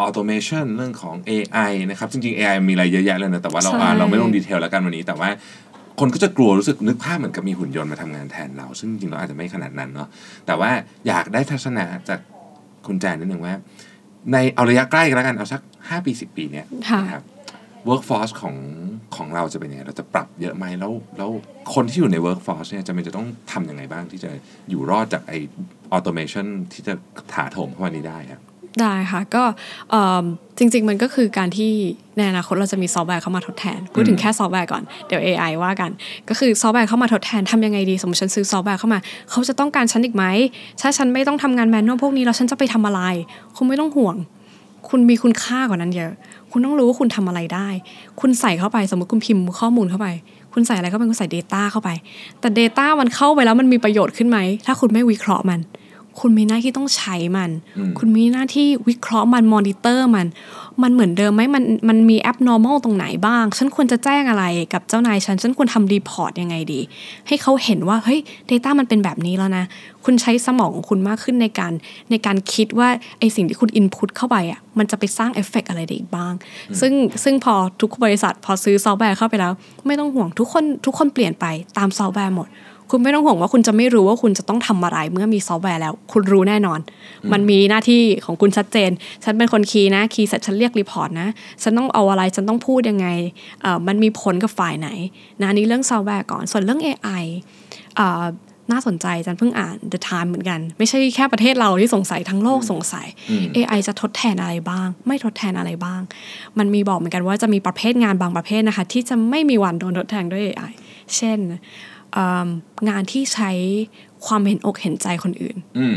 [0.00, 5.28] อ automation เรื่องของ AI นะครับจริงๆ AI มีอะไรเยอะแยะเลยนะแต่ว่าเราใช่อ่านเราไม่ลง detail แล้วกันวันนี้ แต่ว่า
[6.00, 10.08] คนก็จะกลัวรู้สึกนึกภาพเหมือนกับมีหุ่นยนต์มาทำงานแทนเรา ซึ่งจริงๆเราอาจจะไม่ขนาดนั้นเนาะ
[10.46, 10.70] แต่ว่า
[11.08, 12.20] อยากได้ทัศนะจาก
[12.86, 13.54] คุณแจนนิดนึงว่า
[14.32, 17.22] ในเอาระยะใกล้กันแล้วกันเอาสัก 5 ปี 10 ปีเนี้ยค่ะนะครับ
[17.88, 18.56] workforce ของ
[19.16, 21.30] ของเราจะเป็นยังไง เราจะปรับเยอะไหมแล้วแล้ว
[21.74, 24.30] คนที่อยู่ใน workforce เนี่ยจะเป็นจะต้องทำยังไงบ้างที่จะ
[24.70, 25.32] อยู่รอดจากไอ
[25.96, 26.94] automation ที่จะ
[27.32, 28.42] ถาโถมเข้ามานี้ได้ครับ
[28.80, 29.44] ได้ค่ะก็
[29.90, 30.24] เอิ่ม
[30.58, 31.72] จริง ๆ มันก็คือการที่
[32.16, 35.90] ในอนาคตเราจะมีซอฟต์แวร์เข้ามาทดแทน พูดถึงแค่ซอฟต์แวร์ก่อนเดี๋ยว AI ว่ากัน
[36.28, 38.98] ก็คือซอฟต์แวร์เข้ามาทดแทนทำยังไงดี สมมติฉันซื้อซอฟต์แวร์เข้ามา
[39.30, 40.24] เขาจะต้องการฉันอีกไหม
[40.80, 43.00] ถ้าฉันไม่ต้องทำงาน manual พวกนี้แล้วฉันจะไปทำอะไร
[43.56, 44.16] คุณไม่ต้องห่วง
[44.88, 46.12] คุณมีคุณค่ากว่านั้นเยอะ
[46.52, 47.68] คุณต้องรู้ว่าคุณทำอะไรได้
[48.20, 50.08] คุณใส่เข้าไปสมมติคุณพิมพ์ข้อมูลเข้าไป
[50.52, 51.90] คุณใส่อะไรเข้าไปคุณใส่ Data เข้าไป
[52.40, 55.60] แต่ Data มันเข้าไปแล้วมันมีประโยชน์ขึ้นไหม ถ้าคุณไม่วิเคราะห์มัน
[56.20, 57.50] คุณมีหน้าที่ต้องใช้มัน
[57.98, 60.26] คุณมีหน้าที่วิเคราะห์มันมอนิเตอร์มัน
[60.82, 66.80] มันเหมือนเดิมไหมมันมันมี abnormal ตรงไหนบ้าง ฉันควรจะแจ้งอะไรกับเจ้านายฉัน ฉันควรทำ report ยังไงดี
[67.26, 69.64] ให้เขาเห็นว่าเฮ้ย Data มันเป็นแบบนี้แล้วนะ
[70.04, 71.72] คุณใช้สมองของคุณมากขึ้นในการ
[72.10, 72.88] ในการคิดว่า
[73.18, 76.34] ไอสิ่งที่คุณ input เข้าไปอะมันจะไปสร้างเอฟเฟกอะไรได้อีกบ้าง
[76.80, 79.52] ซึ่งซึ่งพอทุกบริษัทพอซื้อซอฟต์แวร์เข้าไปแล้ว
[79.86, 81.46] ไม่ต้องห่วงทุกคนทุกคนเปลี่ยนไป
[81.78, 82.48] ตามซอฟต์แวร์หมด
[82.90, 86.80] คุณไม่ต้องห่วงว่าคุณจะไม่รู้ว่าคุณจะต้องทำอะไรเมื่อมีซอฟต์แวร์แล้ว คุณรู้แน่นอน
[87.32, 88.90] มันมีหน้าที่ของคุณชัดเจน
[89.24, 91.28] ฉันเป็นคน key นะ key เสร็จฉันเรียก report นะ
[91.62, 93.06] ฉันต้องเอาอะไร ฉันต้องพูดยังไง
[93.62, 94.88] เอ่อมันมีผลกับฝ่ายไหน
[95.40, 97.24] นะอันนี้เรื่องซอฟต์แวร์ก่อน ส่วนเรื่อง AI
[97.96, 98.24] เอ่อ
[98.72, 103.06] น่าสนใจจันเพิ่งอ่าน The Time เหมือนกัน ไม่ใช่แค่ประเทศเราที่สงสัยทั้งโลกสงสัย
[103.56, 106.00] AI จะทดแทนอะไรบ้าง ไม่ทดแทนอะไรบ้าง
[106.58, 110.72] มันมีบอกเหมือนกันว่าจะมีประเภทงานบางประเภทนะคะ ที่จะไม่มีวันโดนทดแทนด้วย AI
[111.16, 111.97] เช่นเอิ่ม
[112.88, 113.50] งานที่ใช้
[114.26, 115.86] ความเห็นอกเห็นใจคนอื่นอื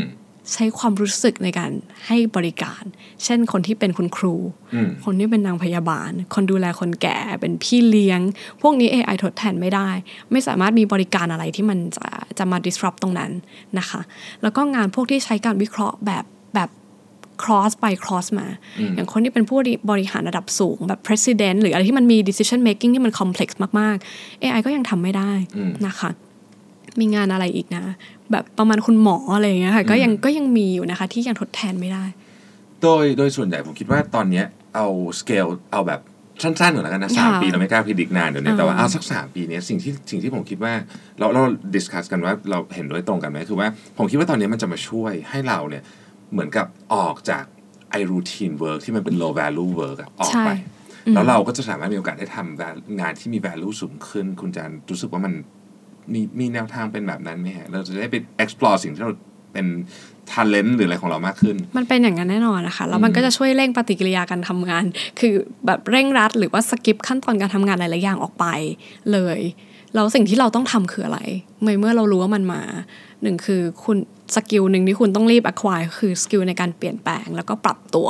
[0.52, 1.70] ใช้ความรู้สึกในการ
[2.06, 2.82] ให้บริการ
[3.24, 4.34] เช่นคนที่เป็นคุณครู
[4.74, 8.20] อืมคนที่เป็นนางพยาบาล คนดูแลคนแก่ เป็นพี่เลี้ยง
[8.62, 9.88] พวกนี้ AI ทดแทนไม่ได้
[10.30, 12.06] ไม่สามารถมีบริการอะไรที่มันจะ
[12.38, 13.30] จะมา disrupt ตรงนั้น
[13.78, 14.00] นะคะ
[14.42, 16.70] แล้วก็งานพวกที่ใช้การวิเคราะห์แบบแบบ
[17.42, 18.46] cross ไป cross มา
[18.94, 19.58] อย่างคนที่เป็นผู้
[19.90, 23.48] บริหารระดับสูงแบบ president หรืออะไรที่มันมี decision making ที่มัน complex
[23.80, 25.32] มาก ๆ AI ก็ยังทำไม่ได้
[25.86, 26.10] นะคะ
[27.00, 27.84] มีงานอะไรอีกนะ
[28.30, 32.04] แบบประมาณคุณหมออะไรอย่างเงี้ยค่ะก็ยังก็ยังมีอยู่นะคะ ที่ยังทดแทนไม่ได้
[32.82, 34.86] โดยโดยส่วนใหญ่ผมคิดว่าตอนเนี้ยเอา
[35.20, 36.00] สเกลเอาแบบ
[36.42, 40.72] สั้นๆหน่อยแล้วกันนะสามค่ะปีเราไม่กล้า predict นานเดี๋ยวนี้อ่าแต่ว่าเอาสักสามปีเนี้ยสิ่งที่สิ่งที่ผมคิดว่า
[41.18, 41.42] เราเรา
[41.74, 43.68] discuss กันว่าเราเห็นด้วยตรงกันไหมคือว่า
[43.98, 45.82] ผมคิดว่าตอนนี้มันจะมาช่วยให้เราเนี่ย
[46.32, 47.44] เหมือนกับออกจาก
[47.90, 55.32] ไอ routine work ที่มันเป็น low value work อะออกไปใช่แล้วเราก็จะสามารถมีโอกาสได้ทำ val- งานที่มี value สูงขึ้น คุณแจนรู้สึกว่ามัน
[56.12, 59.12] มีมีแนวทางเป็นแบบนั้นไหมฮะเราจะได้ไป explore สิ่งที่เรา
[59.52, 59.66] เป็น
[60.30, 64.84] ท a เลนต์หรืออะไรของเรามากขึ้น มันเป็นอย่างนั้นแน่นอนนะคะ แล้วมันก็จะช่วยเร่งปฏิกิริยาการทำงาน
[65.20, 65.34] คือ
[65.66, 68.44] แบบเร่งรัดหรือว่า skip ขั้นตอนการทำงานหลายๆอย่างออกไป
[69.12, 69.40] เลย
[69.94, 71.20] แล้วสิ่งที่เราต้องทำคืออะไร
[71.62, 72.60] เมื่อเมื่อเรารู้ว่ามันมา
[73.22, 73.96] หนึ่งคือคุณ
[74.34, 78.08] skill หนึ่งที่คุณต้องรีบ acquire คือ skill ในการเปลี่ยนแปลง แล้วก็ปรับตัว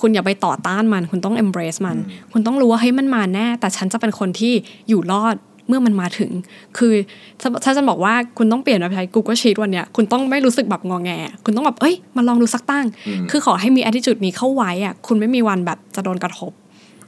[0.00, 1.96] คุณอย่าไปต่อต้านมัน คุณต้อง embrace มัน
[2.32, 4.52] คุณต้องรู้ว่าเฮ้ยมันมาแน่ แต่ฉันจะเป็นคนที่
[4.88, 5.36] อยู่รอด
[5.68, 6.30] เมื่อมันมาถึง
[6.78, 6.92] คือ
[7.40, 11.10] ถ้าถ้าจะบอกว่าคุณต้องเปลี่ยนมาใช้ Google Sheet วันเนี้ยคุณต้องไม่รู้สึกแบบงอแง
[11.44, 12.86] คุณต้องแบบเอ้ยมาลองดูสักตั้ง
[13.30, 16.52] คือขอให้มี attitude นี้เข้าไว้อะคุณไม่มีวันแบบจะโดนกระทบ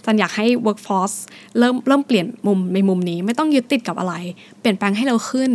[0.07, 1.17] จันอยากให้ workforce
[1.59, 4.15] เริ่มเริ่มเปลี่ยนมุมในมุมนี้ ไม่ต้องยึดติดกับอะไร
[4.61, 5.51] เปลี่ยนแปลงให้เราขึ้น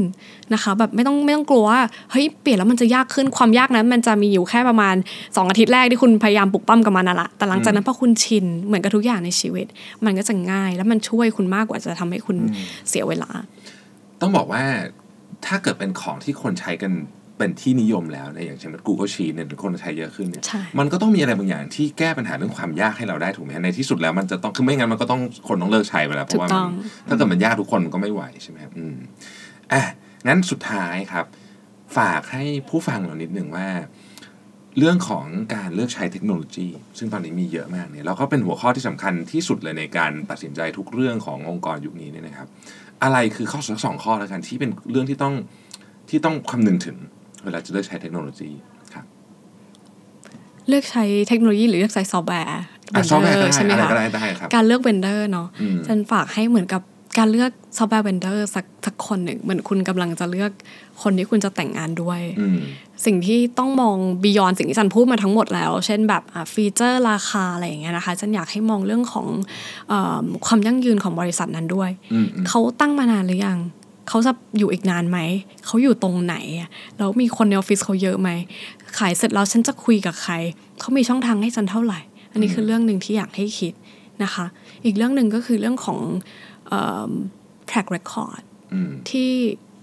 [0.53, 1.79] นะคะแบบไม่ต้องไม่ต้องกลัวว่า
[2.11, 9.67] เฮ้ยเปลี่ยนแล้วมันจะยากขึ้นความยากนั้น มันจะมีอยู่แค่ประมาณ 2 อาทิตย์แรกที่คุณพยายามปลุกปั้มกับมันน่ะละแต่หลังจากนั้นพอคุณชินเหมือนกับทุกอย่างในชีวิต
[10.05, 12.37] มันก็จะง่ายแล้วมันช่วยคุณมากกว่าจะทำให้คุณ
[12.89, 13.29] เสียเวลา
[14.21, 14.63] ต้องบอกว่า
[15.45, 16.91] ถ้าเกิดเป็นของที่คนใช้กัน
[17.39, 28.95] เป็นที่นิยมแล้วเนี่ยอย่างเช่น Google Sheet เนี่ยคนใช้เยอะขึ้นเนี่ยใช่มันก็ต้องมีอะไรบางอย่างที่แก้ปัญหาเรื่องความยากให้เราได้ถูกไหมฮะในที่สุดแล้วมันจะต้องคือไม่งั้นมันก็ต้องคนต้องเลิกใช้ไปแล้วเพราะว่าถูกต้มัอนงถ้าเกิดมันยากทุกคนมันก็ไม่ไหวใช่ไหมครับอืม
[29.73, 29.83] อะ
[30.27, 31.25] งั้นสุดท้ายครับ
[31.97, 33.67] ฝากให้ผู้ฟังเรานิดหนึ่งว่า
[34.77, 35.25] เรื่องของ
[35.55, 36.67] การเลือกใช้เทคโนโลยี
[36.97, 42.47] ซึ่งตอนนี้มีเยอะมากเนี่ยแล้วก็เป็นหัวข้อที่สำคัญที่สุดเลยในการตัดสินใจทุกเรื่องขององค์กรยุคนี้เนี่ยนะครับ
[43.03, 45.35] อะไรคือข้อสองข้อแล้วกันที่เป็นเรื่องที่ต้อง
[46.09, 46.97] ที่ต้องคำนึงถึง
[47.43, 48.49] เวลาจะเลือกใช้เทคโนโลยี
[48.93, 49.05] ครับ
[50.67, 52.63] เลือกใช้เทคโนโลยีหรือเลือกใช้ซอฟต์แวร์อะ
[53.09, 56.81] ซอฟต์แวร์ก็ vendor ได้ใช่ไหมอะไรคะก็ได้ได้ครับการเลือก vendor เนาะอืมฉันฝากให้เหมือนกับ
[57.17, 60.51] การเลือก software vendor สักสักคนหนึ่งเหมือนคุณกำลังจะเลือก
[61.01, 62.57] คนที่คุณจะแต่งงานด้วยอืม
[63.05, 66.23] สิ่งที่ต้องมองบียอนสิ่งที่ฉันพูดมาทั้งหมดแล้ว เช่นแบบ
[66.53, 69.27] ฟีเจอร์ราคาอะไรอย่างเงี้ยนะคะฉันอยากให้มองเรื่องของ
[69.87, 73.59] เออความยั่งยืนของบริษัทนั้นด้วยอืมอืมเขาตั้งมานานหรือยัง
[74.09, 75.19] เขาจะอยู่อีกนานไหม
[75.65, 78.29] เขาอยู่ตรงไหนอะแล้วมีคนในออฟฟิศเขาเยอะไหม
[78.97, 80.33] ขายเสร็จแล้วฉันจะคุยกับใคร
[80.79, 81.99] เขามีช่องทางให้ฉันเท่าไหร่
[82.31, 83.73] อันนี้คือเรื่องหนึ่งที่อยากให้คิด
[84.23, 84.45] นะคะ
[84.85, 85.99] อีกเรื่องหนึ่งก็คือเรื่องของ
[86.67, 87.11] เอิ่ม
[87.69, 88.41] track record
[88.73, 89.31] อืมที่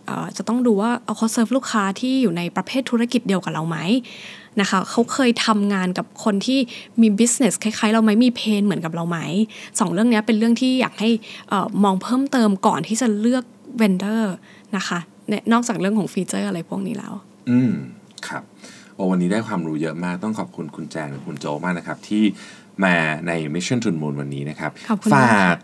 [0.07, 3.79] เอ่อจะต้องดูว่าเอาเขาเซิร์ฟลูกค้าที่อยู่ในประเภทธุรกิจเดียวกับเราไหม
[4.61, 6.59] นะคะเขาเคยทำงานกับคนที่
[7.01, 9.19] มี business คล้ายๆ เราไหมมี pain เหมือนกับเราไหม
[9.79, 11.11] สองเรื่องเนี้ยเป็นเรื่องที่อยากให้
[11.49, 13.45] เอ่อมองเพิ่มเติมก่อนที่จะเลือก
[13.81, 14.23] vendor
[14.77, 14.99] นะคะ
[15.29, 17.15] เนี่ยนอกจากเรื่องของฟีเจอร์อะไรพวกนี้แล้ว
[17.51, 17.73] อืม
[18.29, 18.43] ครับ
[18.95, 22.25] โอ้วันนี้ได้ความรู้เยอะมาก ต้องขอบคุณคุณแจงและคุณโจมากนะครับ ที่
[22.85, 22.95] มา
[23.27, 25.57] ใน Mission to the Moon วันนี้นะครับขอบคุณฝมากาค่ะก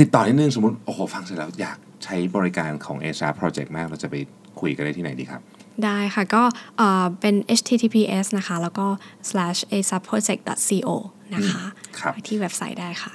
[0.00, 4.14] ติดต่อนิดนึงสมมติ โอ้โห ฟังเสร็จแล้วอยากใช้บริการของ a s a Project มาก เราจะไป
[4.60, 5.42] คุยกันได้ที่ไหนดีครับ
[5.84, 6.42] ได้ค่ะก็
[6.76, 8.86] เอ่อเป็น https นะคะ แล้วก็
[9.30, 10.88] slash asaproject.co
[11.34, 11.62] นะคะ
[11.98, 13.12] ครับไปที่เว็บไซต์ได้ค่ะ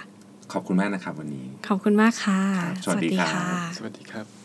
[0.53, 4.36] ขอบคุณมากนะครับวันนี้ ขอบคุณมากค่ะครับสวัสดีครับสวัสดีครับ